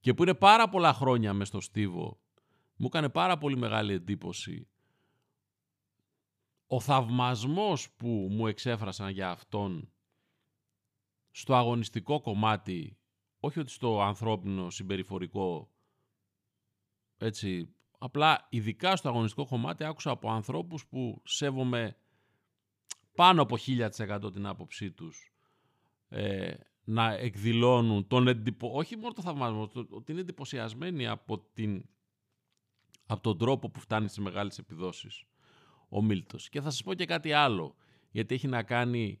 και 0.00 0.14
που 0.14 0.22
είναι 0.22 0.34
πάρα 0.34 0.68
πολλά 0.68 0.92
χρόνια 0.92 1.32
μες 1.32 1.48
στο 1.48 1.60
Στίβο. 1.60 2.20
Μου 2.76 2.86
έκανε 2.86 3.08
πάρα 3.08 3.38
πολύ 3.38 3.56
μεγάλη 3.56 3.92
εντύπωση 3.92 4.68
ο 6.66 6.80
θαυμασμός 6.80 7.90
που 7.90 8.28
μου 8.30 8.46
εξέφρασαν 8.46 9.10
για 9.10 9.30
αυτόν 9.30 9.92
στο 11.30 11.54
αγωνιστικό 11.54 12.20
κομμάτι, 12.20 12.98
όχι 13.40 13.58
ότι 13.60 13.70
στο 13.70 14.02
ανθρώπινο 14.02 14.70
συμπεριφορικό, 14.70 15.70
έτσι, 17.16 17.74
απλά 18.02 18.46
ειδικά 18.48 18.96
στο 18.96 19.08
αγωνιστικό 19.08 19.46
κομμάτι 19.46 19.84
άκουσα 19.84 20.10
από 20.10 20.30
ανθρώπους 20.30 20.86
που 20.86 21.22
σέβομαι 21.24 21.96
πάνω 23.14 23.42
από 23.42 23.56
1000% 23.66 24.32
την 24.32 24.46
άποψή 24.46 24.90
τους 24.90 25.32
ε, 26.08 26.54
να 26.84 27.12
εκδηλώνουν 27.12 28.06
τον 28.06 28.28
εντυπω... 28.28 28.70
όχι 28.72 28.96
μόνο 28.96 29.12
το 29.12 29.22
θαυμασμό, 29.22 29.70
ότι 29.90 30.12
είναι 30.12 30.20
εντυπωσιασμένοι 30.20 31.06
από, 31.06 31.38
την... 31.38 31.84
από 33.06 33.22
τον 33.22 33.38
τρόπο 33.38 33.70
που 33.70 33.80
φτάνει 33.80 34.08
σε 34.08 34.20
μεγάλες 34.20 34.58
επιδόσεις 34.58 35.24
ο 35.88 36.02
Μίλτος. 36.02 36.48
Και 36.48 36.60
θα 36.60 36.70
σας 36.70 36.82
πω 36.82 36.94
και 36.94 37.04
κάτι 37.04 37.32
άλλο, 37.32 37.76
γιατί 38.10 38.34
έχει 38.34 38.48
να 38.48 38.62
κάνει 38.62 39.20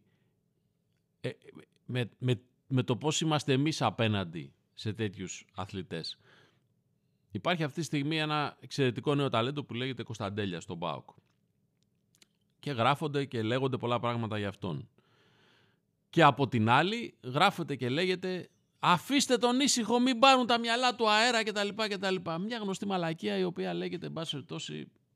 ε, 1.20 1.30
με, 1.84 2.10
με, 2.18 2.40
με 2.66 2.82
το 2.82 2.96
πώς 2.96 3.20
είμαστε 3.20 3.52
εμείς 3.52 3.82
απέναντι 3.82 4.54
σε 4.74 4.92
τέτοιους 4.92 5.46
αθλητές. 5.54 6.18
Υπάρχει 7.30 7.62
αυτή 7.62 7.80
τη 7.80 7.86
στιγμή 7.86 8.18
ένα 8.18 8.56
εξαιρετικό 8.60 9.14
νέο 9.14 9.28
ταλέντο 9.28 9.64
που 9.64 9.74
λέγεται 9.74 10.02
Κωνσταντέλια 10.02 10.60
στον 10.60 10.78
ΠΑΟΚ. 10.78 11.08
Και 12.58 12.70
γράφονται 12.70 13.24
και 13.24 13.42
λέγονται 13.42 13.76
πολλά 13.76 14.00
πράγματα 14.00 14.38
για 14.38 14.48
αυτόν. 14.48 14.88
Και 16.10 16.22
από 16.22 16.48
την 16.48 16.68
άλλη 16.68 17.14
γράφεται 17.22 17.76
και 17.76 17.88
λέγεται 17.88 18.48
αφήστε 18.78 19.36
τον 19.36 19.60
ήσυχο, 19.60 20.00
μην 20.00 20.18
πάρουν 20.18 20.46
τα 20.46 20.58
μυαλά 20.58 20.94
του 20.94 21.10
αέρα 21.10 21.44
κτλ. 21.44 21.68
κτλ. 21.88 22.16
Μια 22.40 22.58
γνωστή 22.58 22.86
μαλακία 22.86 23.38
η 23.38 23.44
οποία 23.44 23.74
λέγεται 23.74 24.06
εν 24.06 24.12
πάση 24.12 24.44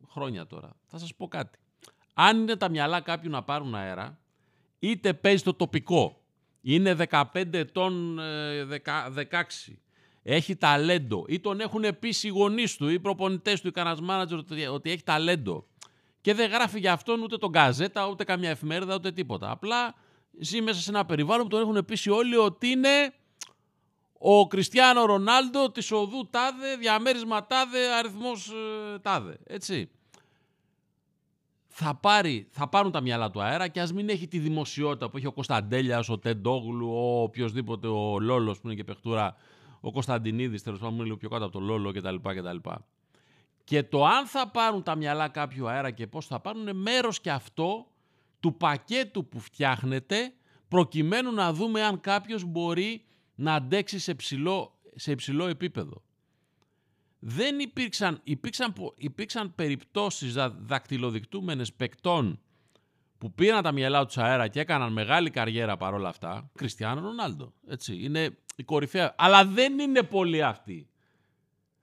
χρόνια 0.09 0.47
τώρα. 0.47 0.77
Θα 0.87 0.99
σας 0.99 1.15
πω 1.15 1.29
κάτι. 1.29 1.59
Αν 2.15 2.41
είναι 2.41 2.57
τα 2.57 2.69
μυαλά 2.69 3.01
κάποιου 3.01 3.31
να 3.31 3.43
πάρουν 3.43 3.75
αέρα, 3.75 4.19
είτε 4.79 5.15
παίζει 5.15 5.43
το 5.43 5.55
τοπικό, 5.55 6.23
είναι 6.61 6.97
15 7.09 7.53
ετών, 7.53 8.19
16, 8.19 9.73
ε, 9.73 9.77
έχει 10.27 10.57
ταλέντο 10.57 11.25
ή 11.29 11.41
τον 11.41 11.61
έχουν 11.61 11.85
πει 11.99 12.15
οι 12.23 12.29
γονείς 12.29 12.77
του 12.77 12.89
ή 12.89 12.93
οι 12.93 13.01
προπονητές 13.01 13.61
του 13.61 13.69
ή 13.69 13.71
κανένας 13.71 14.01
μάνατζερ 14.01 14.39
ότι 14.69 14.91
έχει 14.91 15.03
ταλέντο 15.03 15.67
και 16.21 16.35
δεν 16.35 16.51
γράφει 16.51 16.79
για 16.79 16.93
αυτόν 16.93 17.23
ούτε 17.23 17.37
τον 17.37 17.53
καζέτα, 17.53 18.09
ούτε 18.09 18.25
καμιά 18.25 18.51
εφημερίδα, 18.51 18.95
ούτε 18.95 19.13
τίποτα. 19.13 19.51
Απλά 19.51 19.95
ζει 20.41 20.61
μέσα 20.61 20.81
σε 20.81 20.91
ένα 20.91 21.05
περιβάλλον 21.05 21.49
που 21.49 21.57
τον 21.57 21.61
έχουν 21.61 21.85
πείσει 21.85 22.11
όλοι 22.11 22.37
ότι 22.37 22.69
είναι 22.69 23.15
ο 24.19 24.47
Κριστιανό 24.47 25.05
Ρονάλντο 25.05 25.71
της 25.71 25.91
οδού 25.91 26.29
τάδε, 26.31 26.77
διαμέρισμα 26.77 27.47
τάδε, 27.47 27.95
αριθμός 27.99 28.49
ε, 28.95 28.99
τάδε. 28.99 29.37
Έτσι 29.47 29.91
θα, 31.77 31.95
πάρει, 31.95 32.47
θα 32.51 32.69
πάρουν 32.69 32.93
τα 32.93 33.01
μυαλά 33.01 33.31
του 33.31 33.43
αέρα 33.43 33.69
και 33.69 33.81
ας 33.81 33.93
μην 33.93 34.09
έχει 34.09 34.29
τη 34.29 34.39
δημοσιότητα 34.39 35.11
που 35.11 35.17
έχει 35.17 35.27
ο 35.27 35.33
Κωνσταντέλιας, 35.33 36.09
ο 36.09 36.19
Τεντόγλου, 36.19 36.89
ο 36.93 37.23
οποιοδήποτε, 37.23 37.87
ο 37.87 38.19
Λόλος 38.21 38.61
που 38.61 38.67
είναι 38.67 38.77
και 38.77 38.85
παιχτούρα, 38.85 39.37
ο 39.87 39.93
Κωνσταντινίδης, 39.93 40.63
τέλος 40.63 40.79
πάντων, 40.79 40.95
είναι 40.95 41.05
λίγο 41.05 41.17
πιο 41.17 41.29
κάτω 41.29 41.45
από 41.45 41.53
το 41.53 41.61
Λόλο 41.61 41.93
κτλ. 41.93 42.15
κτλ. 42.15 42.57
Και 43.65 43.83
το 43.83 44.05
αν 44.05 44.27
θα 44.27 44.49
πάρουν 44.49 44.83
τα 44.83 44.95
μυαλά 44.95 45.29
κάποιου 45.29 45.69
αέρα 45.69 45.91
και 45.91 46.07
πώς 46.07 46.27
θα 46.27 46.41
πάρουν 46.41 46.61
είναι 46.61 46.73
μέρος 46.73 47.21
και 47.21 47.31
αυτό 47.31 47.87
του 48.41 48.57
πακέτου 48.57 49.29
που 49.29 49.39
φτιάχνεται 49.41 50.33
προκειμένου 50.69 51.33
να 51.33 51.53
δούμε 51.53 51.83
αν 51.83 52.01
κάποιος 52.01 52.45
μπορεί 52.45 53.05
να 53.35 53.55
αντέξει 53.55 53.99
σε 53.99 54.17
σε 54.95 55.11
υψηλό 55.13 55.47
επίπεδο 55.47 56.03
δεν 57.19 57.59
υπήρξαν, 57.59 58.21
υπήρξαν, 58.25 58.75
υπήρξαν 58.97 59.55
περιπτώσεις 59.55 60.35
δακτυλοδεικτούμενες 60.59 61.73
παικτών 61.73 62.41
που 63.19 63.33
πήραν 63.33 63.63
τα 63.63 63.73
μυαλά 63.73 64.07
τους 64.07 64.19
αέρα 64.19 64.49
και 64.49 64.61
έκαναν 64.61 64.93
μεγάλη 64.93 65.31
καριέρα 65.31 65.77
παρόλα 65.77 66.09
αυτά. 66.09 66.51
Κριστιανό 66.55 67.01
Ρονάλντο, 67.01 67.53
έτσι, 67.67 67.99
είναι 68.03 68.39
η 68.57 68.65
κορυφαία. 68.65 69.15
Αλλά 69.19 69.45
δεν 69.45 69.79
είναι 69.79 70.03
πολλοί 70.03 70.43
αυτοί. 70.43 70.89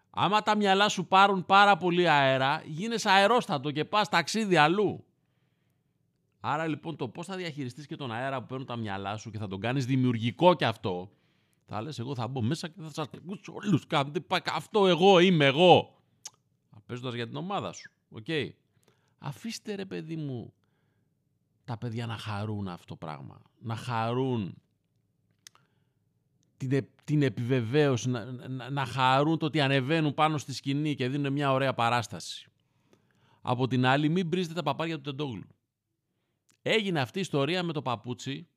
Άμα 0.09 0.41
τα 0.41 0.55
μυαλά 0.55 0.89
σου 0.89 1.07
πάρουν 1.07 1.45
πάρα 1.45 1.77
πολύ 1.77 2.09
αέρα, 2.09 2.63
γίνεσαι 2.65 3.09
αερόστατο 3.09 3.71
και 3.71 3.85
πας 3.85 4.09
ταξίδι 4.09 4.55
αλλού. 4.55 5.05
Άρα 6.39 6.67
λοιπόν 6.67 6.95
το 6.95 7.07
πώς 7.07 7.25
θα 7.25 7.35
διαχειριστείς 7.35 7.87
και 7.87 7.95
τον 7.95 8.11
αέρα 8.11 8.39
που 8.41 8.45
παίρνουν 8.45 8.65
τα 8.67 8.75
μυαλά 8.75 9.17
σου 9.17 9.31
και 9.31 9.37
θα 9.37 9.47
τον 9.47 9.59
κάνεις 9.59 9.85
δημιουργικό 9.85 10.53
και 10.53 10.65
αυτό, 10.65 11.11
θα 11.65 11.81
λες 11.81 11.99
εγώ 11.99 12.15
θα 12.15 12.27
μπω 12.27 12.41
μέσα 12.41 12.67
και 12.67 12.81
θα 12.81 12.91
σας 12.91 12.97
ακούσω 13.13 13.53
όλους. 13.53 13.85
Αυτό 14.53 14.87
εγώ 14.87 15.19
είμαι 15.19 15.45
εγώ. 15.45 15.95
Παίζοντας 16.85 17.13
για 17.13 17.27
την 17.27 17.35
ομάδα 17.35 17.73
σου. 17.73 17.91
Οκ. 18.09 18.25
Αφήστε 19.17 19.75
ρε 19.75 19.85
παιδί 19.85 20.15
μου 20.15 20.53
τα 21.65 21.77
παιδιά 21.77 22.05
να 22.05 22.17
χαρούν 22.17 22.67
αυτό 22.67 22.85
το 22.85 22.95
πράγμα. 22.95 23.41
Να 23.59 23.75
χαρούν 23.75 24.61
την, 26.67 26.87
την 27.03 27.21
επιβεβαίωση, 27.21 28.09
να, 28.09 28.25
να, 28.25 28.69
να 28.69 28.85
χαρούν 28.85 29.37
το 29.37 29.45
ότι 29.45 29.61
ανεβαίνουν 29.61 30.13
πάνω 30.13 30.37
στη 30.37 30.53
σκηνή 30.53 30.95
και 30.95 31.09
δίνουν 31.09 31.33
μια 31.33 31.51
ωραία 31.51 31.73
παράσταση. 31.73 32.45
Από 33.41 33.67
την 33.67 33.85
άλλη, 33.85 34.09
μην 34.09 34.27
πρήζετε 34.27 34.53
τα 34.53 34.63
παπάρια 34.63 34.95
του 34.95 35.01
Τεντόγλου. 35.01 35.47
Έγινε 36.61 36.99
αυτή 36.99 37.17
η 37.17 37.21
ιστορία 37.21 37.63
με 37.63 37.73
το 37.73 37.81
παπούτσι 37.81 38.47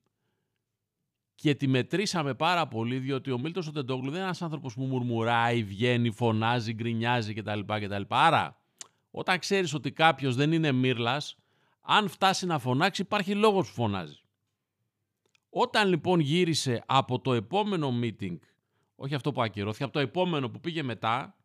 και 1.34 1.54
τη 1.54 1.66
μετρήσαμε 1.66 2.34
πάρα 2.34 2.68
πολύ 2.68 2.98
διότι 2.98 3.30
ο 3.30 3.38
Μίλτος 3.38 3.72
Τεντόγλου 3.72 4.04
δεν 4.04 4.14
είναι 4.14 4.24
ένας 4.24 4.42
άνθρωπος 4.42 4.74
που 4.74 4.84
μουρμουράει, 4.84 5.64
βγαίνει, 5.64 6.10
φωνάζει, 6.10 6.72
γκρινιάζει 6.72 7.34
κτλ. 7.34 7.60
κτλ. 7.66 8.02
Άρα, 8.08 8.60
όταν 9.10 9.38
ξέρεις 9.38 9.74
ότι 9.74 9.92
κάποιος 9.92 10.34
δεν 10.34 10.52
είναι 10.52 10.72
μύρλας, 10.72 11.36
αν 11.80 12.08
φτάσει 12.08 12.46
να 12.46 12.58
φωνάξει 12.58 13.02
υπάρχει 13.02 13.34
λόγος 13.34 13.68
που 13.68 13.74
φωνάζει. 13.74 14.23
Όταν 15.56 15.88
λοιπόν 15.88 16.20
γύρισε 16.20 16.82
από 16.86 17.20
το 17.20 17.32
επόμενο 17.32 17.98
meeting, 18.02 18.38
όχι 18.96 19.14
αυτό 19.14 19.32
που 19.32 19.42
ακυρώθηκε, 19.42 19.84
από 19.84 19.92
το 19.92 19.98
επόμενο 19.98 20.50
που 20.50 20.60
πήγε 20.60 20.82
μετά, 20.82 21.36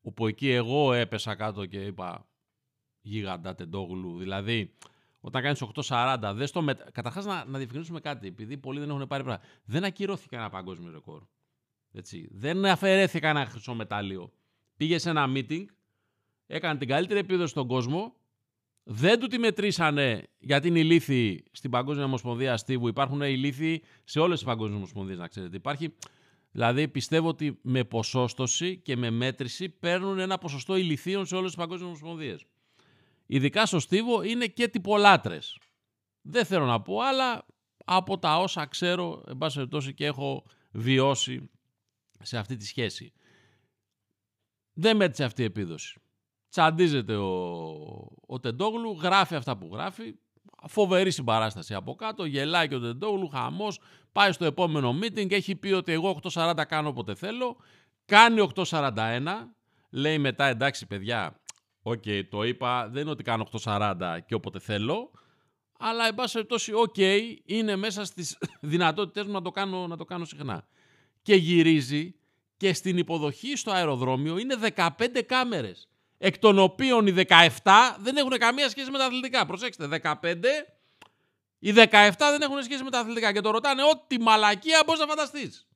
όπου 0.00 0.26
εκεί 0.26 0.50
εγώ 0.50 0.92
έπεσα 0.92 1.34
κάτω 1.34 1.66
και 1.66 1.84
είπα 1.84 2.26
γίγαντα 3.00 3.54
τεντόγλου. 3.54 4.18
Δηλαδή, 4.18 4.74
όταν 5.20 5.42
κάνεις 5.42 5.64
8.40, 5.88 6.32
δες 6.34 6.50
το 6.50 6.62
μετα... 6.62 6.90
καταρχάς 6.90 7.24
να, 7.24 7.44
να 7.44 7.58
διευκρινίσουμε 7.58 8.00
κάτι, 8.00 8.26
επειδή 8.26 8.56
πολλοί 8.56 8.80
δεν 8.80 8.90
έχουν 8.90 9.06
πάρει 9.06 9.22
πράγμα. 9.24 9.44
Δεν 9.64 9.84
ακυρώθηκε 9.84 10.36
ένα 10.36 10.50
παγκόσμιο 10.50 10.92
ρεκόρ. 10.92 11.22
Έτσι. 11.92 12.28
Δεν 12.30 12.64
αφαιρέθηκε 12.64 13.26
ένα 13.26 13.46
χρυσό 13.46 13.74
μετάλλιο. 13.74 14.32
Πήγε 14.76 14.98
σε 14.98 15.10
ένα 15.10 15.26
meeting, 15.34 15.64
έκανε 16.46 16.78
την 16.78 16.88
καλύτερη 16.88 17.20
επίδοση 17.20 17.50
στον 17.50 17.66
κόσμο, 17.66 18.14
δεν 18.90 19.20
του 19.20 19.26
τη 19.26 19.38
μετρήσανε 19.38 20.22
γιατί 20.38 20.68
είναι 20.68 20.78
ηλίθιοι 20.78 21.44
στην 21.52 21.70
Παγκόσμια 21.70 22.04
Ομοσπονδία 22.04 22.52
Αστίβου. 22.52 22.88
Υπάρχουν 22.88 23.20
ηλίθιοι 23.20 23.82
σε 24.04 24.20
όλες 24.20 24.38
τις 24.38 24.46
παγκόσμιες 24.46 24.76
ομοσπονδίες, 24.76 25.18
να 25.18 25.28
ξέρετε. 25.28 25.56
Υπάρχει, 25.56 25.94
δηλαδή 26.50 26.88
πιστεύω 26.88 27.28
ότι 27.28 27.58
με 27.62 27.84
ποσόστοση 27.84 28.78
και 28.78 28.96
με 28.96 29.10
μέτρηση 29.10 29.68
παίρνουν 29.68 30.18
ένα 30.18 30.38
ποσοστό 30.38 30.76
ηλιθίων 30.76 31.26
σε 31.26 31.34
όλες 31.34 31.46
τις 31.46 31.58
παγκόσμιες 31.58 31.88
ομοσπονδίες. 31.88 32.44
Ειδικά 33.26 33.66
στο 33.66 33.80
Στίβο 33.80 34.22
είναι 34.22 34.46
και 34.46 34.68
τυπολάτρες. 34.68 35.58
Δεν 36.22 36.44
θέλω 36.44 36.64
να 36.64 36.80
πω, 36.80 37.00
αλλά 37.00 37.46
από 37.84 38.18
τα 38.18 38.38
όσα 38.38 38.66
ξέρω, 38.66 39.22
εν 39.26 39.38
πάση 39.38 39.56
περιπτώσει 39.56 39.94
και 39.94 40.04
έχω 40.04 40.44
βιώσει 40.70 41.50
σε 42.22 42.38
αυτή 42.38 42.56
τη 42.56 42.66
σχέση. 42.66 43.12
Δεν 44.72 44.96
μέτρησε 44.96 45.24
αυτή 45.24 45.42
η 45.42 45.44
επίδοση. 45.44 46.00
Τσαντίζεται 46.50 47.16
ο, 47.16 47.30
ο 48.26 48.40
Τεντόγλου, 48.40 48.98
γράφει 49.02 49.34
αυτά 49.34 49.56
που 49.56 49.68
γράφει, 49.72 50.14
φοβερή 50.66 51.10
συμπαράσταση 51.10 51.74
από 51.74 51.94
κάτω, 51.94 52.24
γελάει 52.24 52.68
και 52.68 52.74
ο 52.74 52.80
Τεντόγλου, 52.80 53.28
χαμός, 53.28 53.80
πάει 54.12 54.32
στο 54.32 54.44
επόμενο 54.44 54.98
meeting, 55.02 55.30
έχει 55.30 55.54
πει 55.54 55.72
ότι 55.72 55.92
εγώ 55.92 56.20
8.40 56.32 56.62
κάνω 56.68 56.88
όποτε 56.88 57.14
θέλω, 57.14 57.56
κάνει 58.04 58.48
8.41, 58.54 58.92
λέει 59.90 60.18
μετά 60.18 60.46
εντάξει 60.46 60.86
παιδιά, 60.86 61.40
OK, 61.82 62.02
okay, 62.04 62.22
το 62.30 62.42
είπα, 62.42 62.88
δεν 62.88 63.02
είναι 63.02 63.10
ότι 63.10 63.22
κάνω 63.22 63.46
8.40 63.62 64.18
και 64.26 64.34
όποτε 64.34 64.58
θέλω, 64.58 65.10
αλλά 65.78 66.06
εν 66.06 66.14
πάση 66.14 66.32
περιπτώσει, 66.32 66.72
OK, 66.72 66.94
okay, 66.96 67.20
είναι 67.44 67.76
μέσα 67.76 68.04
στις 68.04 68.38
δυνατότητες 68.60 69.26
μου 69.26 69.32
να 69.32 69.42
το, 69.42 69.50
κάνω, 69.50 69.86
να 69.86 69.96
το 69.96 70.04
κάνω 70.04 70.24
συχνά. 70.24 70.66
Και 71.22 71.34
γυρίζει 71.34 72.14
και 72.56 72.72
στην 72.72 72.98
υποδοχή 72.98 73.56
στο 73.56 73.70
αεροδρόμιο 73.70 74.38
είναι 74.38 74.54
15 74.76 74.88
κάμερες 75.26 75.88
εκ 76.18 76.38
των 76.38 76.58
οποίων 76.58 77.06
οι 77.06 77.14
17 77.28 77.96
δεν 77.98 78.16
έχουν 78.16 78.30
καμία 78.30 78.68
σχέση 78.68 78.90
με 78.90 78.98
τα 78.98 79.04
αθλητικά. 79.04 79.46
Προσέξτε, 79.46 79.88
15, 80.02 80.44
οι 81.58 81.72
17 81.74 82.12
δεν 82.18 82.42
έχουν 82.42 82.62
σχέση 82.62 82.82
με 82.82 82.90
τα 82.90 82.98
αθλητικά 82.98 83.32
και 83.32 83.40
το 83.40 83.50
ρωτάνε 83.50 83.82
ό,τι 83.82 84.20
μαλακία 84.20 84.82
μπορείς 84.86 85.00
να 85.00 85.06
φανταστείς. 85.06 85.68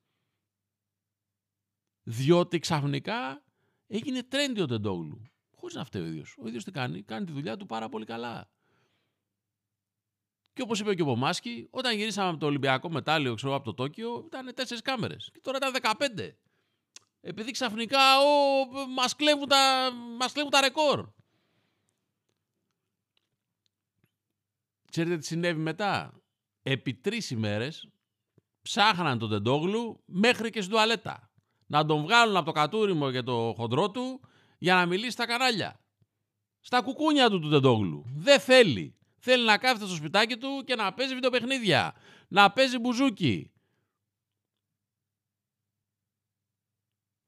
Διότι 2.02 2.58
ξαφνικά 2.58 3.42
έγινε 3.87 4.20
trendy 4.30 4.62
ο 4.62 4.66
Τεντόγλου. 4.66 5.22
Χωρίς 5.56 5.75
να 5.75 5.84
φταίει 5.84 6.02
ο 6.02 6.06
ίδιος. 6.06 6.37
Ο 6.38 6.46
ίδιος 6.46 6.64
τι 6.64 6.70
κάνει, 6.70 7.02
κάνει 7.02 7.26
τη 7.26 7.32
δουλειά 7.32 7.56
του 7.56 7.66
πάρα 7.66 7.88
πολύ 7.88 8.04
καλά. 8.04 8.50
Και 10.52 10.62
όπως 10.62 10.80
είπε 10.80 10.94
και 10.94 11.02
ο 11.02 11.04
Πομάσκι, 11.04 11.68
όταν 11.70 11.96
γυρίσαμε 11.96 12.28
από 12.28 12.38
το 12.38 12.46
Ολυμπιακό 12.46 12.90
μετάλλιο, 12.90 13.34
ξέρω 13.34 13.54
από 13.54 13.64
το 13.64 13.75
Τόκιο, 13.75 14.22
ήταν 14.26 14.54
4 14.54 14.82
κάμερες. 14.82 15.30
Και 15.32 15.40
τώρα 15.42 15.56
ήταν 15.56 15.72
15. 15.72 16.37
Επειδή 17.25 17.50
ξαφνικά 17.50 18.19
ο, 18.19 18.67
μας, 18.88 19.17
κλέβουν 19.17 19.49
τα, 19.49 19.91
μας 20.19 20.33
κλέβουν 20.33 20.50
τα 20.50 20.61
ρεκόρ. 20.61 21.09
Ξέρετε 24.91 25.17
τι 25.19 25.26
συνέβη 25.26 25.61
μετά; 25.61 26.23
Επί 26.62 26.95
τρεις 26.95 27.31
ημέρες 27.31 27.88
ψάχναν 28.62 29.19
τον 29.19 29.31
Τεντόγλου 29.31 30.02
μέχρι 30.07 30.50
και 30.50 30.61
στην 30.61 30.73
τουαλέτα. 30.73 31.31
Να 31.67 31.85
τον 31.85 32.02
βγάλουν 32.02 32.37
από 32.37 32.47
το 32.47 32.52
κατούριμο 32.52 33.11
και 33.11 33.23
το 33.23 33.55
χοντρό 33.57 33.91
του 33.91 34.21
για 34.59 34.75
να 34.75 34.87
μιλήσει 34.87 35.11
στα 35.11 35.26
κανάλια. 35.26 35.81
Στα 36.61 36.83
κουκούνια 36.83 37.31
του 37.31 37.41
του 37.41 37.49
Τεντόγλου. 37.49 38.05
Δεν 38.14 38.41
θέλει. 38.41 38.97
Θέλει 39.19 39.45
να 39.45 39.59
κάθεται 39.59 39.87
στο 39.87 39.95
σπιτάκι 39.95 40.37
του 40.37 40.62
και 40.67 40.75
να 40.75 40.93
παίζει 40.93 41.14
βιντεοπαιχνίδια. 41.14 41.95
Να 42.29 42.52
παίζει 42.52 42.79
μπουζούκι. 42.79 43.51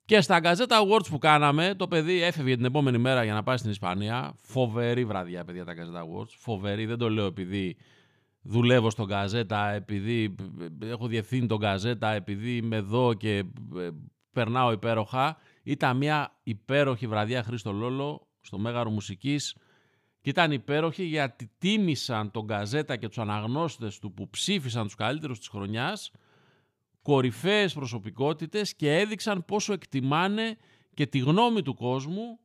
Και 0.06 0.20
στα 0.20 0.40
Gazeta 0.42 0.66
Awards 0.68 1.06
που 1.08 1.18
κάναμε, 1.18 1.74
το 1.74 1.88
παιδί 1.88 2.22
έφευγε 2.22 2.56
την 2.56 2.64
επόμενη 2.64 2.98
μέρα 2.98 3.24
για 3.24 3.34
να 3.34 3.42
πάει 3.42 3.56
στην 3.56 3.70
Ισπανία. 3.70 4.34
Φοβερή 4.36 5.04
βραδιά, 5.04 5.44
παιδιά, 5.44 5.64
τα 5.64 5.74
Gazeta 5.76 6.00
Awards. 6.00 6.28
Φοβερή, 6.38 6.86
δεν 6.86 6.98
το 6.98 7.10
λέω 7.10 7.26
επειδή 7.26 7.76
δουλεύω 8.42 8.90
στον 8.90 9.08
Gazeta, 9.10 9.70
επειδή 9.74 10.34
έχω 10.82 11.06
διευθύνει 11.06 11.46
τον 11.46 11.58
Gazeta, 11.62 12.12
επειδή 12.14 12.56
είμαι 12.56 12.76
εδώ 12.76 13.14
και 13.14 13.36
ε, 13.76 13.88
περνάω 14.32 14.72
υπέροχα. 14.72 15.36
Ήταν 15.62 15.96
μια 15.96 16.38
υπέροχη 16.42 17.06
βραδιά 17.06 17.42
Χρήστο 17.42 17.72
Λόλο 17.72 18.28
στο 18.40 18.58
Μέγαρο 18.58 18.90
Μουσικής 18.90 19.56
και 20.20 20.30
ήταν 20.30 20.52
υπέροχη 20.52 21.04
γιατί 21.04 21.50
τίμησαν 21.58 22.30
τον 22.30 22.46
Gazeta 22.50 22.98
και 22.98 23.08
τους 23.08 23.18
αναγνώστες 23.18 23.98
του 23.98 24.12
που 24.12 24.28
ψήφισαν 24.30 24.84
τους 24.84 24.94
καλύτερους 24.94 25.38
της 25.38 25.48
χρονιάς 25.48 26.10
κορυφαίες 27.04 27.74
προσωπικότητες 27.74 28.74
και 28.74 28.98
έδειξαν 28.98 29.44
πόσο 29.44 29.72
εκτιμάνε 29.72 30.56
και 30.94 31.06
τη 31.06 31.18
γνώμη 31.18 31.62
του 31.62 31.74
κόσμου 31.74 32.38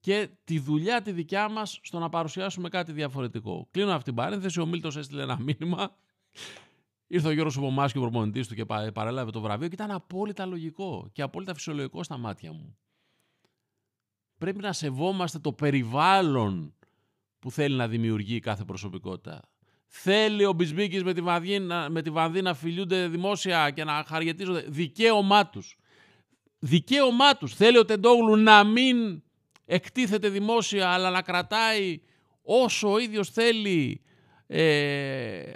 και 0.00 0.28
τη 0.44 0.58
δουλειά 0.58 1.02
τη 1.02 1.12
δικιά 1.12 1.48
μας 1.48 1.80
στο 1.82 1.98
να 1.98 2.08
παρουσιάσουμε 2.08 2.68
κάτι 2.68 2.92
διαφορετικό. 2.92 3.68
Κλείνω 3.70 3.90
αυτή 3.90 4.04
την 4.04 4.14
παρένθεση, 4.14 4.60
ο 4.60 4.66
Μίλτος 4.66 4.96
έστειλε 4.96 5.22
ένα 5.22 5.38
μήνυμα, 5.40 5.96
ήρθε 7.06 7.28
ο 7.28 7.30
Γιώργος 7.30 7.56
Οπομάς 7.56 7.92
και 7.92 7.98
ο 7.98 8.00
προπονητής 8.00 8.48
του 8.48 8.54
και 8.54 8.64
παρέλαβε 8.94 9.30
το 9.30 9.40
βραβείο 9.40 9.68
και 9.68 9.74
ήταν 9.74 9.90
απόλυτα 9.90 10.46
λογικό 10.46 11.08
και 11.12 11.22
απόλυτα 11.22 11.54
φυσιολογικό 11.54 12.02
στα 12.02 12.16
μάτια 12.16 12.52
μου. 12.52 12.76
Πρέπει 14.38 14.60
να 14.60 14.72
σεβόμαστε 14.72 15.38
το 15.38 15.52
περιβάλλον 15.52 16.74
που 17.38 17.50
θέλει 17.50 17.76
να 17.76 17.88
δημιουργεί 17.88 18.40
κάθε 18.40 18.64
προσωπικότητα. 18.64 19.40
Θέλει 19.94 20.44
ο 20.44 20.52
Μπισμπίκης 20.52 21.02
με 21.02 21.14
τη, 21.14 21.20
Βανδί, 21.20 21.60
με 21.88 22.02
τη 22.02 22.10
Βανδί 22.10 22.42
να 22.42 22.54
φιλιούνται 22.54 23.08
δημόσια 23.08 23.70
και 23.70 23.84
να 23.84 24.04
χαριετίζονται. 24.06 24.64
Δικαίωμά 24.68 25.48
τους. 25.48 25.76
Δικαίωμά 26.58 27.36
τους. 27.36 27.54
Θέλει 27.54 27.78
ο 27.78 27.84
Τεντόγλου 27.84 28.36
να 28.36 28.64
μην 28.64 29.22
εκτίθεται 29.64 30.28
δημόσια 30.28 30.88
αλλά 30.88 31.10
να 31.10 31.22
κρατάει 31.22 32.00
όσο 32.42 32.92
ο 32.92 32.98
ίδιος 32.98 33.30
θέλει 33.30 34.02
ε, 34.46 35.52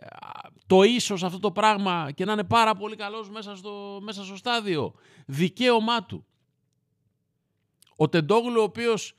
το 0.67 0.83
ίσως 0.83 1.23
αυτό 1.23 1.39
το 1.39 1.53
πράγμα 1.53 2.11
και 2.15 2.25
να 2.25 2.33
είναι 2.33 2.45
πάρα 2.45 2.75
πολύ 2.75 2.97
καλός 2.97 3.31
μέσα 3.31 3.57
στο, 3.57 3.99
μέσα 4.03 4.25
στο 4.25 4.37
στάδιο. 4.37 4.95
Δικαίωμά 5.27 6.05
του. 6.05 6.27
Ο 7.97 8.09
Τεντόγλου 8.09 8.61
ο 8.61 8.63
οποίος 8.63 9.17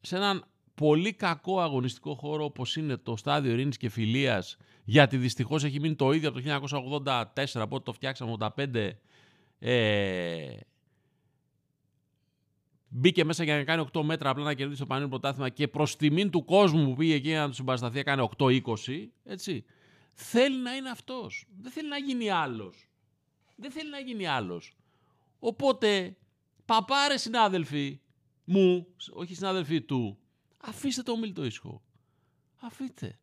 σε 0.00 0.16
έναν 0.16 0.44
πολύ 0.82 1.12
κακό 1.12 1.60
αγωνιστικό 1.60 2.14
χώρο 2.14 2.44
όπως 2.44 2.76
είναι 2.76 2.96
το 2.96 3.16
στάδιο 3.16 3.52
ειρήνης 3.52 3.76
και 3.76 3.88
φιλίας 3.88 4.56
γιατί 4.84 5.16
δυστυχώς 5.16 5.64
έχει 5.64 5.80
μείνει 5.80 5.94
το 5.94 6.12
ίδιο 6.12 6.28
από 6.28 6.40
το 6.40 7.02
1984 7.34 7.44
από 7.54 7.80
το 7.80 7.92
φτιάξαμε 7.92 8.36
85 8.38 8.90
ε, 9.58 10.56
μπήκε 12.88 13.24
μέσα 13.24 13.44
για 13.44 13.56
να 13.56 13.64
κάνει 13.64 13.86
8 13.92 14.02
μέτρα 14.02 14.30
απλά 14.30 14.44
να 14.44 14.54
κερδίσει 14.54 14.80
το 14.80 14.86
πανελλήνιο 14.86 15.18
πρωτάθλημα 15.18 15.48
και 15.48 15.68
προς 15.68 15.96
τιμήν 15.96 16.30
του 16.30 16.44
κόσμου 16.44 16.84
που 16.84 16.94
πήγε 16.94 17.14
εκεί 17.14 17.32
να 17.32 17.48
του 17.48 17.54
συμπασταθεί 17.54 17.98
έκανε 17.98 18.28
8-20 18.38 18.60
έτσι. 19.24 19.64
Θέλει 20.12 20.56
να 20.62 20.74
είναι 20.74 20.90
αυτός. 20.90 21.46
Δεν 21.60 21.72
θέλει 21.72 21.88
να 21.88 21.96
γίνει 21.96 22.30
άλλος. 22.30 22.88
Δεν 23.56 23.70
θέλει 23.70 23.90
να 23.90 23.98
γίνει 23.98 24.26
άλλος. 24.26 24.76
Οπότε 25.38 26.16
παπάρε 26.64 27.16
συνάδελφοι 27.16 28.00
μου, 28.44 28.86
όχι 29.12 29.34
συνάδελφοι 29.34 29.80
του, 29.80 30.21
Αφήστε 30.64 31.02
το 31.02 31.16
Μίλτο 31.16 31.44
ήσυχο. 31.44 31.82
Αφήστε. 32.60 33.18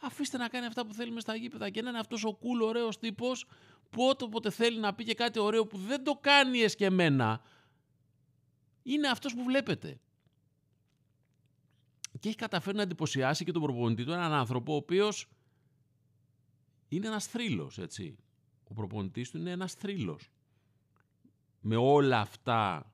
Αφήστε 0.00 0.36
να 0.36 0.48
κάνει 0.48 0.66
αυτά 0.66 0.86
που 0.86 0.94
θέλει 0.94 1.20
στα 1.20 1.34
γήπεδα 1.34 1.70
και 1.70 1.82
να 1.82 1.88
είναι 1.88 1.98
αυτός 1.98 2.24
ο 2.24 2.38
cool, 2.40 2.66
ωραίος 2.66 2.98
τύπος 2.98 3.46
που 3.90 4.16
όποτε 4.20 4.50
θέλει 4.50 4.78
να 4.78 4.94
πει 4.94 5.04
και 5.04 5.14
κάτι 5.14 5.38
ωραίο 5.38 5.66
που 5.66 5.78
δεν 5.78 6.04
το 6.04 6.18
κάνει 6.20 6.58
εσκεμένα, 6.58 7.42
είναι 8.82 9.08
αυτός 9.08 9.34
που 9.34 9.44
βλέπετε. 9.44 10.00
Και 12.20 12.28
έχει 12.28 12.36
καταφέρει 12.36 12.76
να 12.76 12.82
εντυπωσιάσει 12.82 13.44
και 13.44 13.52
τον 13.52 13.62
προπονητή 13.62 14.04
του 14.04 14.12
έναν 14.12 14.32
άνθρωπο 14.32 14.72
ο 14.72 14.76
οποίος 14.76 15.28
είναι 16.88 17.06
ένας 17.06 17.26
θρύλος, 17.26 17.78
έτσι. 17.78 18.16
Ο 18.64 18.74
προπονητής 18.74 19.30
του 19.30 19.38
είναι 19.38 19.50
ένας 19.50 19.74
θρύλος. 19.74 20.30
Με 21.60 21.76
όλα 21.76 22.20
αυτά 22.20 22.92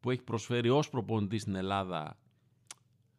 που 0.00 0.10
έχει 0.10 0.22
προσφέρει 0.22 0.68
ως 0.68 0.88
προπονητής 0.88 1.42
στην 1.42 1.54
Ελλάδα 1.54 2.18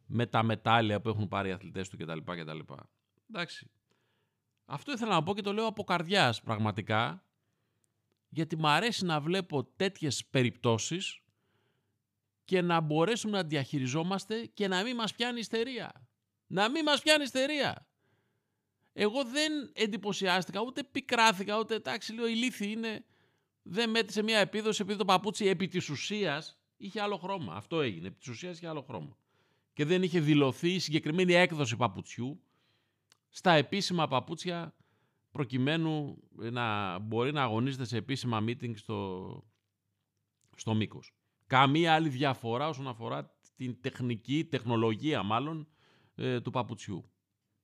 με 0.05 0.25
τα 0.25 0.43
μετάλλια 0.43 1.01
που 1.01 1.09
έχουν 1.09 1.27
πάρει 1.27 1.49
οι 1.49 1.51
αθλητές 1.51 1.89
του 1.89 1.97
κτλ. 1.97 2.17
κτλ. 2.17 2.59
Εντάξει. 3.29 3.69
Αυτό 4.65 4.91
ήθελα 4.91 5.13
να 5.13 5.23
πω 5.23 5.33
και 5.33 5.41
το 5.41 5.53
λέω 5.53 5.65
από 5.65 5.83
καρδιάς 5.83 6.41
πραγματικά, 6.41 7.23
γιατί 8.29 8.55
μου 8.55 8.67
αρέσει 8.67 9.05
να 9.05 9.21
βλέπω 9.21 9.63
τέτοιες 9.63 10.25
περιπτώσεις 10.25 11.19
και 12.45 12.61
να 12.61 12.79
μπορέσουμε 12.79 13.37
να 13.37 13.43
διαχειριζόμαστε 13.43 14.45
και 14.45 14.67
να 14.67 14.83
μην 14.83 14.95
μας 14.95 15.13
πιάνει 15.13 15.39
ιστερία. 15.39 16.07
Να 16.47 16.69
μην 16.69 16.83
μας 16.83 17.01
πιάνει 17.01 17.23
ιστερία. 17.23 17.87
Εγώ 18.93 19.23
δεν 19.23 19.71
εντυπωσιάστηκα, 19.73 20.61
ούτε 20.61 20.83
πικράθηκα, 20.83 21.59
ούτε 21.59 21.75
εντάξει 21.75 22.13
λέω 22.13 22.27
ηλίθι 22.27 22.71
είναι, 22.71 23.05
δεν 23.61 23.89
μέτρησε 23.89 24.23
μια 24.23 24.39
επίδοση 24.39 24.81
επειδή 24.81 24.97
το 24.97 25.05
παπούτσι 25.05 25.45
επί 25.45 25.67
της 25.67 25.89
ουσίας 25.89 26.59
Είχε 26.77 27.01
άλλο 27.01 27.17
χρώμα. 27.17 27.55
Αυτό 27.55 27.81
έγινε. 27.81 28.07
Επί 28.07 28.17
της 28.17 28.27
ουσίας 28.27 28.57
είχε 28.57 28.67
άλλο 28.67 28.81
χρώμα. 28.81 29.17
Και 29.75 29.85
δεν 29.85 30.03
είχε 30.03 30.19
δηλωθεί 30.19 30.73
η 30.73 30.79
συγκεκριμένη 30.79 31.33
έκδοση 31.33 31.75
παπουτσιού 31.75 32.41
στα 33.29 33.51
επίσημα 33.51 34.07
παπούτσια 34.07 34.75
προκειμένου 35.31 36.17
να 36.31 36.97
μπορεί 36.99 37.31
να 37.31 37.41
αγωνίζεται 37.43 37.85
σε 37.85 37.97
επίσημα 37.97 38.43
meeting 38.47 38.71
στο, 38.77 39.43
στο 40.55 40.73
μήκος. 40.73 41.13
Καμία 41.47 41.93
άλλη 41.93 42.09
διαφορά 42.09 42.67
όσον 42.67 42.87
αφορά 42.87 43.35
την 43.55 43.81
τεχνική, 43.81 44.45
τεχνολογία 44.45 45.23
μάλλον, 45.23 45.67
ε, 46.15 46.41
του 46.41 46.51
παπουτσιού. 46.51 47.11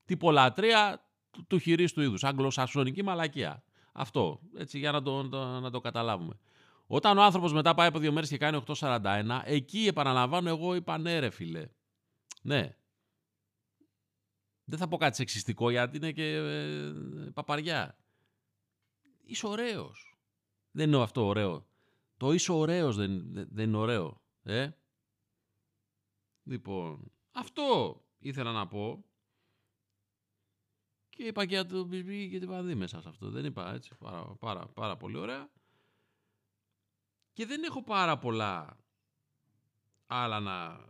Τυπολατρεία 0.06 1.10
του, 1.32 1.46
του 1.48 1.58
χειρίστου 1.58 2.02
είδους, 2.02 2.24
αγγλοσαξονική 2.24 3.04
μαλακία. 3.04 3.64
Αυτό, 3.94 4.40
έτσι 4.58 4.78
για 4.80 4.92
να 4.92 5.02
το, 5.02 5.30
το- 5.30 5.60
να 5.60 5.70
το 5.72 5.80
καταλάβουμε. 5.80 6.40
Όταν 6.88 7.18
ο 7.18 7.24
άνθρωπος 7.24 7.54
μετά 7.54 7.74
πάει 7.74 7.88
από 7.88 8.00
δύο 8.00 8.12
μέρες 8.12 8.30
και 8.30 8.38
κάνει 8.38 8.64
8.41, 8.68 9.42
εκεί 9.44 9.88
επαναλαμβάνω 9.88 10.50
εγώ 10.50 10.76
είπα 10.76 10.98
ναι 10.98 11.20
ρε 11.20 11.30
φίλε. 11.30 11.68
Ναι. 12.42 12.76
Δεν 14.64 14.80
θα 14.80 14.88
πω 14.88 14.98
κάτι 14.98 15.16
σεξιστικό 15.16 15.70
γιατί 15.70 15.98
είναι 15.98 16.12
και 16.12 16.36
ε, 16.36 16.92
παπαριά. 17.34 17.98
Είσαι 19.24 19.48
ωραίος. 19.48 20.20
Δεν 20.72 20.88
είναι 20.88 21.02
αυτό 21.02 21.26
ωραίο. 21.26 21.68
Το 22.18 22.32
είσαι 22.32 22.52
ωραίος 22.52 22.96
δεν, 22.96 23.34
δεν, 23.34 23.48
δεν 23.52 23.68
είναι 23.68 23.78
ωραίο. 23.78 24.22
Ε; 24.44 24.72
Λοιπόν, 26.44 27.12
αυτό 27.32 28.02
ήθελα 28.20 28.52
να 28.52 28.68
πω. 28.68 29.06
Και 31.10 31.24
είπα 31.24 31.46
και 31.46 31.54
για 31.54 31.66
το 31.66 31.84
μπιμπί 31.84 32.30
και 32.30 32.40
την 32.40 32.48
παδί 32.48 32.76
μέσα 32.76 33.02
σε 33.02 33.10
αυτό. 33.10 33.30
Δεν 33.30 33.46
είπα 33.46 33.74
έτσι. 33.74 33.96
Πάρα, 34.00 34.36
πάρα, 34.36 34.68
πάρα 34.68 34.98
πολύ 34.98 35.18
ωραία. 35.18 35.52
Και 37.34 37.46
δεν 37.46 37.64
έχω 37.64 37.84
πάρα 37.84 38.18
πολλά 38.18 38.78
άλλα 40.06 40.40
να, 40.40 40.86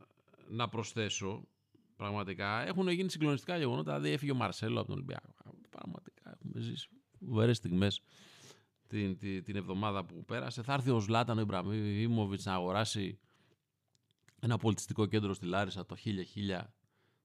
να 0.50 0.70
προσθέσω. 0.70 1.48
Πραγματικά 1.96 2.68
έχουν 2.68 2.88
γίνει 2.88 3.10
συγκλονιστικά 3.10 3.58
γεγονότα. 3.58 3.94
Δηλαδή 3.94 4.14
έφυγε 4.14 4.32
ο 4.32 4.36
Μαρσέλο 4.36 4.80
από 4.80 4.88
τον 4.88 4.96
Ολυμπιακό. 4.96 5.34
Πραγματικά 5.70 6.38
έχουμε 6.40 6.60
ζήσει 6.60 6.90
φοβερέ 7.28 7.54
στιγμές 7.54 8.02
την, 8.88 9.18
την, 9.18 9.44
την 9.44 9.56
εβδομάδα 9.56 10.06
που 10.06 10.26
πέρασε. 10.26 10.62
Θα 10.62 10.74
έρθει 10.74 10.90
ο 10.90 11.00
Ζλάταν 11.00 11.38
ο 11.38 11.42
Ιμπραμίμοβιτ 11.42 12.42
να 12.44 12.54
αγοράσει 12.54 13.20
ένα 14.40 14.58
πολιτιστικό 14.58 15.06
κέντρο 15.06 15.34
στη 15.34 15.46
Λάρισα 15.46 15.86
το 15.86 15.96
1000-1000 16.06 16.10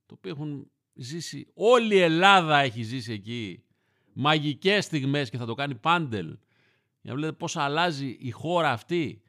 το 0.06 0.14
οποίο 0.14 0.30
έχουν 0.30 0.70
ζήσει, 0.94 1.46
όλη 1.54 1.94
η 1.94 2.00
Ελλάδα 2.00 2.58
έχει 2.58 2.82
ζήσει 2.82 3.12
εκεί 3.12 3.64
μαγικές 4.12 4.84
στιγμές 4.84 5.30
και 5.30 5.36
θα 5.36 5.46
το 5.46 5.54
κάνει 5.54 5.74
πάντελ 5.74 6.26
για 7.00 7.12
να 7.12 7.14
βλέπετε 7.14 7.36
πώς 7.36 7.56
αλλάζει 7.56 8.16
η 8.20 8.30
χώρα 8.30 8.72
αυτή 8.72 9.22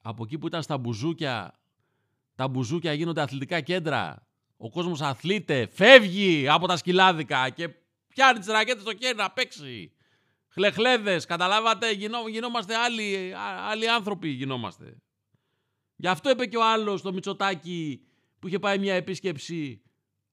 από 0.00 0.22
εκεί 0.22 0.38
που 0.38 0.46
ήταν 0.46 0.62
στα 0.62 0.78
μπουζούκια 0.78 1.59
τα 2.40 2.48
μπουζούκια 2.48 2.92
γίνονται 2.92 3.20
αθλητικά 3.20 3.60
κέντρα 3.60 4.26
ο 4.56 4.70
κόσμος 4.70 5.00
αθλείται, 5.00 5.66
φεύγει 5.66 6.48
από 6.48 6.66
τα 6.66 6.76
σκυλάδικα 6.76 7.50
και 7.50 7.68
πιάνει 8.08 8.38
τις 8.38 8.48
ρακέτες 8.48 8.82
στο 8.82 8.96
χέρι 8.96 9.16
να 9.16 9.30
παίξει 9.30 9.92
χλεχλέδες, 10.48 11.24
καταλάβατε 11.24 11.92
γινό, 11.92 12.28
γινόμαστε 12.28 12.76
άλλοι, 12.76 13.34
α- 13.34 13.68
άλλοι 13.68 13.90
άνθρωποι 13.90 14.28
γινόμαστε 14.28 14.96
Γι' 15.96 16.06
αυτό 16.08 16.30
είπε 16.30 16.46
και 16.46 16.56
ο 16.56 16.64
άλλος 16.64 17.02
το 17.02 17.12
Μητσοτάκι 17.12 18.06
που 18.38 18.46
είχε 18.48 18.58
πάει 18.58 18.78
μια 18.78 18.94
επίσκεψη 18.94 19.82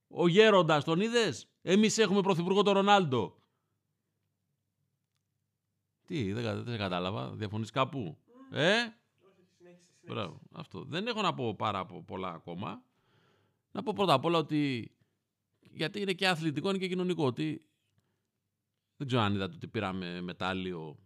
ο 0.07 0.27
Γέροντας, 0.27 0.83
τον 0.83 0.99
είδες; 0.99 1.47
Εμείς 1.61 1.97
έχουμε 1.97 2.21
πρωθυπουργό 2.21 2.63
τον 2.63 2.73
Ρονάλντο. 2.73 3.41
Τι, 6.05 6.33
δεν, 6.33 6.43
κα- 6.43 6.55
δεν 6.63 6.77
κατάλαβα. 6.77 7.31
Διαφωνείς 7.31 7.71
κάπου. 7.71 8.17
Ε; 8.51 8.75
Μπράβο, 10.07 10.41
αυτό. 10.51 10.83
Δεν 10.83 11.07
έχω 11.07 11.21
να 11.21 11.33
πω 11.33 11.55
πάρα 11.55 11.85
πο- 11.85 12.03
πολλά 12.03 12.29
ακόμα. 12.29 12.83
Να 13.71 13.83
πω 13.83 13.93
πρώτα 13.93 14.13
απ' 14.13 14.25
όλα 14.25 14.37
ότι 14.37 14.91
γιατί 15.59 16.01
είναι 16.01 16.13
και 16.13 16.27
αθλητικό 16.27 16.69
είναι 16.69 16.77
και 16.77 16.87
κοινωνικό 16.87 17.25
ότι 17.25 17.65
δεν 18.97 19.07
ξέρω 19.07 19.21
αν 19.21 19.33
είδατε 19.33 19.55
ότι 19.55 19.67
πήραμε 19.67 20.21
μετάλλιο 20.21 20.99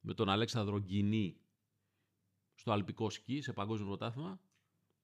με 0.00 0.14
τον 0.14 0.28
Αλέξανδρο 0.28 0.78
Γκινή 0.78 1.40
στο 2.54 2.72
αλπικό 2.72 3.10
σκι, 3.10 3.40
σε 3.40 3.52
παγκόσμιο 3.52 3.86
πρωτάθλημα. 3.86 4.40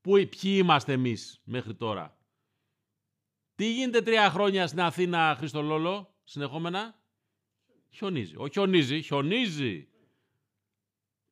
Πού, 0.01 0.13
ποιοι 0.13 0.29
είμαστε 0.43 0.93
εμείς 0.93 1.41
μέχρι 1.45 1.75
τώρα; 1.75 2.19
Τι 3.55 3.73
γίνεται 3.73 4.03
τρία 4.03 4.31
χρόνια 4.31 4.67
στην 4.67 4.81
Αθήνα, 4.81 5.35
Χριστολόλο, 5.39 6.15
συνεχόμενα; 6.25 7.03
Χιονίζει. 7.91 8.37
Όχι 8.37 8.53
χιονίζει, 8.53 9.03
χιονίζει. 9.03 9.90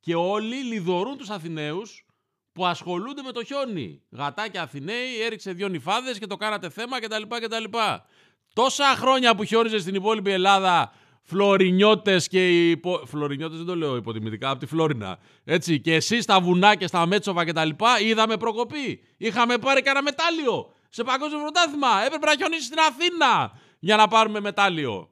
Και 0.08 0.14
όλοι 0.14 0.56
λιδωρούν 0.56 1.16
τους 1.16 1.30
Αθηναίους 1.30 2.06
που 2.52 2.66
ασχολούνται 2.66 3.22
με 3.22 3.32
το 3.32 3.44
χιόνι. 3.44 4.02
Γατάκια 4.10 4.62
Αθηναίοι, 4.62 5.20
έριξε 5.22 5.52
δύο 5.52 5.68
νυφάδες 5.68 6.18
και 6.18 6.26
το 6.26 6.36
κάνατε 6.36 6.68
θέμα 6.68 7.00
κτλ. 7.00 7.22
κτλ. 7.22 7.64
Τόσα 8.52 8.84
χρόνια 8.84 9.34
που 9.34 9.44
χιόνιζε 9.44 9.78
στην 9.78 9.94
υπόλοιπη 9.94 10.30
Ελλάδα 10.30 10.92
Φλωρινιώτες 11.22 12.28
και 12.28 12.70
υπο... 12.70 13.02
Φλωρινιώτες 13.06 13.56
δεν 13.56 13.66
το 13.66 13.76
λέω 13.76 13.96
υποτιμητικά, 13.96 14.50
από 14.50 14.60
τη 14.60 14.66
Φλόρινα. 14.66 15.18
Έτσι, 15.44 15.80
και 15.80 15.94
εσείς 15.94 16.22
στα 16.22 16.40
βουνά 16.40 16.74
και 16.74 16.86
στα 16.86 17.06
Μέτσοβα 17.06 17.44
και 17.44 17.52
τα 17.52 17.64
λοιπά 17.64 18.00
είδαμε 18.00 18.36
προκοπή. 18.36 19.04
Είχαμε 19.16 19.58
πάρει 19.58 19.82
κανένα 19.82 20.04
μετάλλιο 20.04 20.72
σε 20.88 21.04
παγκόσμιο 21.04 21.40
πρωτάθλημα. 21.40 22.04
Έπρεπε 22.04 22.26
να 22.26 22.36
χιονίσει 22.36 22.62
στην 22.64 22.78
Αθήνα 22.78 23.60
για 23.78 23.96
να 23.96 24.08
πάρουμε 24.08 24.40
μετάλλιο. 24.40 25.10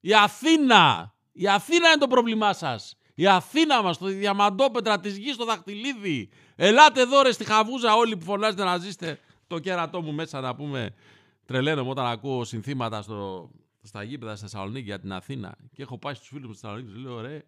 Η 0.00 0.14
Αθήνα! 0.14 1.14
Η 1.32 1.48
Αθήνα 1.48 1.88
είναι 1.88 1.98
το 1.98 2.06
πρόβλημά 2.06 2.52
σας. 2.52 2.98
Η 3.14 3.26
Αθήνα 3.26 3.82
μας, 3.82 3.98
το 3.98 4.06
διαμαντόπετρα 4.06 5.00
της 5.00 5.16
γης, 5.16 5.36
το 5.36 5.44
δαχτυλίδι. 5.44 6.28
Ελάτε 6.56 7.00
εδώ 7.00 7.22
ρε 7.22 7.32
στη 7.32 7.44
Χαβούζα 7.44 7.94
όλοι 7.94 8.16
που 8.16 8.24
φωνάζετε 8.24 8.64
να 8.64 8.78
ζήσετε 8.78 9.18
το 9.46 9.58
κέρατό 9.58 10.02
μου 10.02 10.12
μέσα 10.12 10.40
να 10.40 10.54
πούμε. 10.54 10.94
Τρελαίνομαι 11.46 11.90
όταν 11.90 12.06
ακούω 12.06 12.44
συνθήματα 12.44 13.02
στο, 13.02 13.50
στα 13.82 14.02
γήπεδα 14.02 14.36
στη 14.36 14.44
Θεσσαλονίκη 14.44 14.84
για 14.84 15.00
την 15.00 15.12
Αθήνα 15.12 15.56
και 15.72 15.82
έχω 15.82 15.98
πάει 15.98 16.14
στους 16.14 16.28
φίλους 16.28 16.46
μου 16.46 16.52
στη 16.52 16.60
Θεσσαλονίκη 16.60 16.92
και 16.92 16.94
τους 16.98 17.04
λέω 17.10 17.20
ρε 17.20 17.42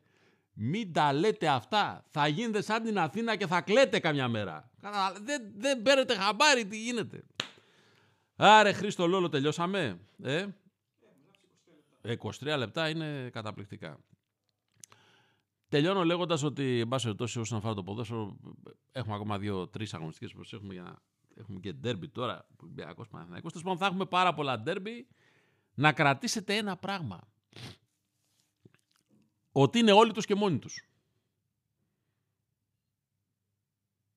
μην 0.58 0.92
τα 0.92 1.12
λέτε 1.12 1.48
αυτά. 1.48 2.04
Θα 2.10 2.26
γίνετε 2.26 2.62
σαν 2.62 2.82
την 2.82 2.98
Αθήνα 2.98 3.36
και 3.36 3.46
θα 3.46 3.60
κλαίτε 3.60 3.98
καμιά 3.98 4.28
μέρα. 4.28 4.70
Κατα- 4.80 5.12
Δεν, 5.22 5.42
δεν 5.56 5.82
παίρνετε 5.82 6.14
χαμπάρι 6.14 6.66
τι 6.66 6.78
γίνεται. 6.78 7.22
Άρε 8.36 8.72
Χρήστο 8.72 9.06
Λόλο 9.06 9.28
τελειώσαμε. 9.28 9.98
Ε; 10.22 10.46
23 12.02 12.56
λεπτά 12.58 12.88
είναι 12.88 13.30
καταπληκτικά. 13.32 13.98
Τελειώνω 15.76 16.04
λέγοντας 16.04 16.42
ότι, 16.42 16.80
εν 16.80 16.88
πάση 16.88 17.04
περιπτώσει, 17.04 17.38
όσον 17.38 17.58
αφορά 17.58 17.74
το 17.74 17.82
ποδόσφαιρο, 17.82 18.36
έχουμε 18.92 19.14
ακόμα 19.14 19.38
δύο-τρει 19.38 19.86
αγωνιστικές 19.92 20.32
που 20.32 20.40
έχουμε 20.52 20.72
για 20.72 20.82
να 20.82 20.98
έχουμε 21.34 21.60
και 21.60 21.72
ντέρμπι 21.72 22.08
τώρα. 22.08 22.46
Ολυμπιακός 22.62 23.08
Παναθηναϊκός. 23.08 23.52
Τέλος 23.52 23.66
πάντων, 23.66 23.78
θα 23.78 23.86
έχουμε 23.86 24.06
πάρα 24.06 24.34
πολλά 24.34 24.60
ντέρμπι. 24.60 25.06
Να 25.74 25.92
κρατήσετε 25.92 26.56
ένα 26.56 26.76
πράγμα. 26.76 27.28
Ότι 29.52 29.78
είναι 29.78 29.92
όλοι 29.92 30.12
τους 30.12 30.24
και 30.24 30.34
μόνοι 30.34 30.58
τους. 30.58 30.88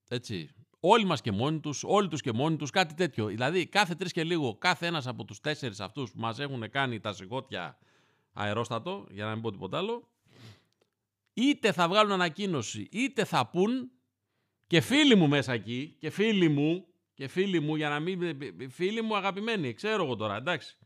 Έτσι. 0.08 0.50
Όλοι 0.80 1.06
μας 1.06 1.22
και 1.22 1.32
μόνοι 1.32 1.60
τους, 1.60 1.84
όλοι 1.84 2.08
τους 2.08 2.22
και 2.22 2.32
μόνοι 2.32 2.56
τους, 2.56 2.69
κάτι 2.69 2.93
τέτοιο. 2.93 3.26
Δηλαδή, 3.26 3.67
κάθε 3.67 3.95
τρεις 3.95 4.12
και 4.12 4.24
λίγο, 4.24 4.56
κάθε 4.56 4.86
ένας 4.88 5.08
από 5.08 5.26
τους 5.26 5.39
τέσσερις 5.39 5.80
αυτούς 5.80 6.12
που 6.12 6.19
μας 6.19 6.39
έχουν 6.39 6.69
κάνει 6.69 7.00
τα 7.00 7.13
σηκώτια 7.13 7.78
αερόστατο, 8.34 9.08
για 9.10 9.26
να 9.26 9.34
μην 9.34 9.41
πω 9.41 9.52
τίποτα 9.52 9.78
άλλο, 9.78 10.10
είτε 11.34 11.72
θα 11.72 11.88
βγάλουν 11.88 12.12
ανακοίνωση, 12.12 12.88
είτε 12.92 13.24
θα 13.26 13.48
πούν 13.48 13.92
και 14.68 14.82
φίλοι 14.82 15.15
μου 15.15 15.28
μέσα 15.28 15.54
εκεί, 15.54 15.96
και 16.00 16.10
φίλοι 16.10 16.50
μου, 16.50 16.88
και 17.13 17.28
φίλοι 17.28 17.60
μου, 17.60 17.76
για 17.76 17.89
να 17.89 18.00
μην... 18.00 18.38
Φίλοι 18.72 19.02
μου 19.02 19.15
αγαπημένοι, 19.15 19.74
ξέρω 19.74 20.04
εγώ 20.04 20.15
τώρα, 20.15 20.36
εντάξει. 20.36 20.78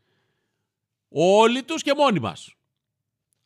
Όλοι 1.08 1.62
τους 1.62 1.82
και 1.82 1.94
μόνοι 1.94 2.20
μας. 2.20 2.54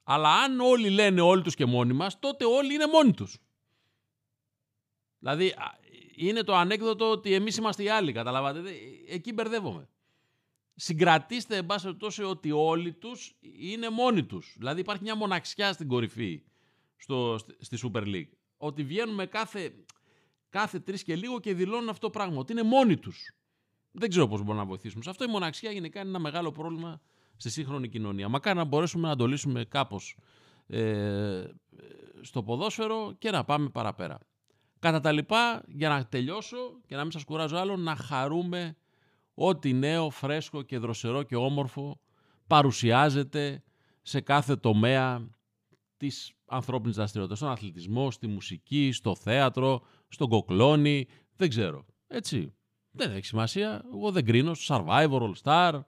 Αλλά 0.04 0.34
αν 0.34 0.60
όλοι 0.60 0.90
λένε 0.90 1.20
όλοι 1.20 1.42
τους 1.42 1.54
και 1.54 1.66
μόνοι 1.66 1.92
μας, 1.92 2.18
τότε 2.18 2.44
όλοι 2.44 2.74
είναι 2.74 2.86
μόνοι 2.86 3.12
τους. 3.12 3.38
Δηλαδή, 5.18 5.48
α, 5.48 5.78
είναι 6.14 6.42
το 6.42 6.54
ανέκδοτο 6.54 7.10
ότι 7.10 7.32
εμείς 7.34 7.56
είμαστε 7.56 7.82
οι 7.82 7.88
άλλοι, 7.88 8.12
καταλάβατε. 8.12 8.60
Δε- 8.60 8.72
Εκεί 9.08 9.32
μπερδεύομαι. 9.32 9.88
Συγκρατήστε, 10.74 11.56
εν 11.56 11.66
πάση 11.66 11.84
περιπτώσει, 11.84 12.22
ότι 12.22 12.50
όλοι 12.50 12.92
τους 12.92 13.36
είναι 13.58 13.88
μόνοι 13.90 14.24
τους. 14.24 14.54
Δηλαδή, 14.58 14.80
υπάρχει 14.80 15.02
μια 15.02 15.16
μοναξιά 15.16 15.72
στην 15.72 15.88
κορυφή 15.88 16.42
στο, 16.98 17.38
στη 17.58 17.78
Super 17.82 18.02
League. 18.02 18.30
Ότι 18.56 18.84
βγαίνουμε 18.84 19.26
κάθε, 19.26 19.72
κάθε 20.48 20.80
τρεις 20.80 21.02
και 21.02 21.16
λίγο 21.16 21.40
και 21.40 21.54
δηλώνουν 21.54 21.88
αυτό 21.88 22.06
το 22.06 22.12
πράγμα. 22.18 22.38
Ότι 22.38 22.52
είναι 22.52 22.62
μόνοι 22.62 22.96
τους. 22.96 23.32
Δεν 23.90 24.08
ξέρω 24.08 24.28
πώς 24.28 24.42
μπορούμε 24.42 24.62
να 24.62 24.68
βοηθήσουμε. 24.68 25.02
Σε 25.02 25.10
αυτό 25.10 25.24
η 25.24 25.28
μοναξιά 25.28 25.70
γενικά 25.70 26.00
είναι 26.00 26.08
ένα 26.08 26.18
μεγάλο 26.18 26.52
πρόβλημα 26.52 27.00
στη 27.36 27.50
σύγχρονη 27.50 27.88
κοινωνία. 27.88 28.28
Μακάρι 28.28 28.56
να 28.56 28.64
μπορέσουμε 28.64 29.08
να 29.08 29.16
το 29.16 29.26
λύσουμε 29.26 29.64
κάπως 29.64 30.16
ε, 30.66 31.44
στο 32.20 32.42
ποδόσφαιρο 32.42 33.14
και 33.18 33.30
να 33.30 33.44
πάμε 33.44 33.68
παραπέρα. 33.68 34.18
Κατά 34.78 35.00
τα 35.00 35.12
λοιπά, 35.12 35.62
για 35.66 35.88
να 35.88 36.06
τελειώσω 36.06 36.80
και 36.86 36.96
να 36.96 37.02
μην 37.02 37.10
σας 37.10 37.24
κουράζω 37.24 37.56
άλλο, 37.56 37.76
να 37.76 37.96
χαρούμε 37.96 38.76
ό,τι 39.34 39.72
νέο, 39.72 40.10
φρέσκο 40.10 40.62
και 40.62 40.78
δροσερό 40.78 41.22
και 41.22 41.36
όμορφο 41.36 42.00
παρουσιάζεται 42.46 43.62
σε 44.02 44.20
κάθε 44.20 44.56
τομέα 44.56 45.28
της 45.98 46.32
ανθρώπινης 46.46 46.96
δραστηριότητας, 46.96 47.38
στον 47.38 47.50
αθλητισμό, 47.50 48.10
στη 48.10 48.26
μουσική, 48.26 48.92
στο 48.92 49.14
θέατρο, 49.14 49.86
στον 50.08 50.28
κοκλόνι, 50.28 51.06
δεν 51.36 51.48
ξέρω. 51.48 51.86
Έτσι. 52.06 52.54
Δεν 52.90 53.10
έχει 53.10 53.26
σημασία. 53.26 53.82
Εγώ 53.92 54.10
δεν 54.10 54.24
κρίνω. 54.24 54.52
Survivor, 54.66 55.20
All 55.20 55.32
Star. 55.42 55.80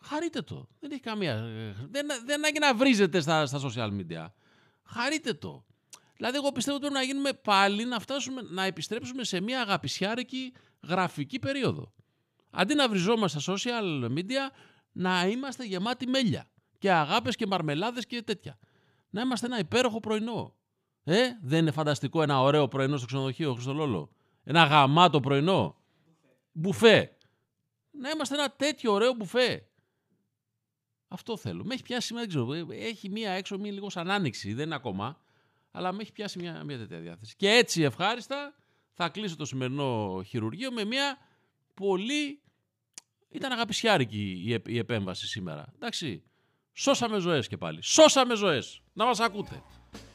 Χαρείτε 0.00 0.42
το. 0.42 0.68
Δεν 0.80 0.90
έχει 0.90 1.00
καμία. 1.00 1.42
Δεν, 1.90 2.06
δεν 2.24 2.34
ανάγκη 2.34 2.58
να 2.58 2.74
βρίζετε 2.74 3.20
στα, 3.20 3.46
στα 3.46 3.60
social 3.60 3.90
media. 3.90 4.26
Χαρείτε 4.82 5.34
το. 5.34 5.64
Δηλαδή, 6.16 6.36
εγώ 6.36 6.52
πιστεύω 6.52 6.76
ότι 6.76 6.86
πρέπει 6.86 7.00
να 7.00 7.12
γίνουμε 7.12 7.32
πάλι 7.32 7.84
να 7.84 8.00
φτάσουμε 8.00 8.42
να 8.42 8.62
επιστρέψουμε 8.62 9.24
σε 9.24 9.40
μια 9.40 9.60
αγαπησιάρικη 9.60 10.52
γραφική 10.88 11.38
περίοδο. 11.38 11.92
Αντί 12.50 12.74
να 12.74 12.88
βριζόμαστε 12.88 13.40
στα 13.40 13.54
social 13.54 14.04
media, 14.16 14.52
να 14.92 15.26
είμαστε 15.26 15.64
γεμάτοι 15.64 16.06
μέλια 16.06 16.50
και 16.78 16.92
αγάπες 16.92 17.36
και 17.36 17.46
μαρμελάδες 17.46 18.06
και 18.06 18.22
τέτοια. 18.22 18.58
Να 19.10 19.20
είμαστε 19.20 19.46
ένα 19.46 19.58
υπέροχο 19.58 20.00
πρωινό. 20.00 20.54
Ε, 21.04 21.28
δεν 21.42 21.58
είναι 21.58 21.70
φανταστικό 21.70 22.22
ένα 22.22 22.40
ωραίο 22.40 22.68
πρωινό 22.68 22.96
στο 22.96 23.06
ξενοδοχείο, 23.06 23.52
Χριστολόλο. 23.52 24.12
Ένα 24.44 24.64
γαμάτο 24.64 25.20
πρωινό; 25.20 25.76
Μπουφέ. 26.52 27.16
Να 27.90 28.10
είμαστε 28.10 28.34
ένα 28.34 28.50
τέτοιο 28.50 28.92
ωραίο 28.92 29.12
μπουφέ. 29.12 29.68
Αυτό 31.08 31.36
θέλω. 31.36 31.64
Με 31.64 31.74
έχει 31.74 31.82
πιάσει, 31.82 32.14
δεν 32.14 32.28
ξέρω, 32.28 32.48
έχει 32.70 33.08
μία 33.08 33.30
έξω, 33.30 33.58
μία 33.58 33.72
λίγο 33.72 33.90
σαν 33.90 34.10
άνοιξη, 34.10 34.52
δεν 34.52 34.66
είναι 34.66 34.74
ακόμα, 34.74 35.20
αλλά 35.70 35.92
με 35.92 36.02
έχει 36.02 36.12
πιάσει 36.12 36.38
μια, 36.38 36.64
μια 36.64 36.78
τέτοια 36.78 36.98
διάθεση. 37.00 37.36
Και 37.36 37.50
έτσι 37.50 37.82
ευχάριστα 37.82 38.54
θα 38.92 39.08
κλείσω 39.08 39.36
το 39.36 39.44
σημερινό 39.44 40.22
χειρουργείο 40.26 40.72
με 40.72 40.84
μια 40.84 41.18
πολύ... 41.74 42.42
Ήταν 43.30 43.52
αγαπησιάρικη 43.52 44.42
η, 44.46 44.62
η 44.66 44.78
επέμβαση 44.78 45.26
σήμερα. 45.26 45.72
Εντάξει. 45.74 46.22
Σώσαμε 46.80 47.18
ζωές 47.18 47.48
και 47.48 47.56
πάλι. 47.56 47.82
Σώσαμε 47.82 48.34
ζωές. 48.34 48.80
Να 48.92 49.04
μας 49.04 49.20
ακούτε. 49.20 49.62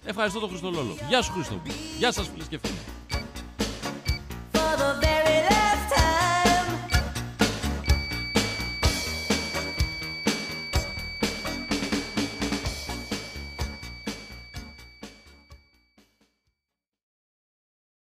Ευχαριστώ 0.06 0.40
τον 0.40 0.50
Χριστολόλο. 0.50 0.96
Γεια 1.08 1.22
σου 1.22 1.32
Χρήστο. 1.32 1.62
Γεια 1.98 2.12
σας 2.12 2.28
φίλες 2.28 2.48
και 2.48 2.58
φίλοι. 2.58 2.93